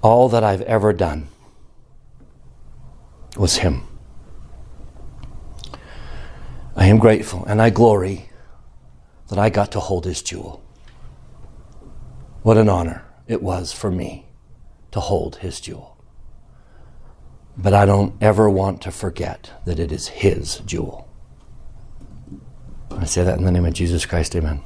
All 0.02 0.30
that 0.30 0.44
I've 0.44 0.62
ever 0.62 0.94
done 0.94 1.28
was 3.36 3.58
Him. 3.58 3.84
I 6.76 6.86
am 6.86 6.98
grateful 6.98 7.44
and 7.46 7.62
I 7.62 7.70
glory 7.70 8.30
that 9.28 9.38
I 9.38 9.50
got 9.50 9.74
to 9.74 9.82
hold 9.82 10.06
His 10.06 10.22
jewel. 10.22 10.64
What 12.42 12.58
an 12.58 12.70
honor 12.70 13.09
it 13.30 13.42
was 13.42 13.72
for 13.72 13.90
me 13.90 14.28
to 14.92 15.00
hold 15.00 15.38
His 15.38 15.62
jewel. 15.62 15.96
But 17.56 17.74
I 17.74 17.86
don't 17.86 18.22
ever 18.22 18.50
want 18.50 18.82
to 18.82 18.92
forget 18.92 19.52
that 19.66 19.80
it 19.80 19.94
is 19.94 20.10
His 20.10 20.58
jewel 20.66 21.10
I 22.92 23.06
say 23.06 23.24
that 23.24 23.38
in 23.38 23.46
the 23.46 23.52
name 23.52 23.66
of 23.66 23.74
Jesus 23.74 24.06
Christ, 24.06 24.36
amen. 24.36 24.58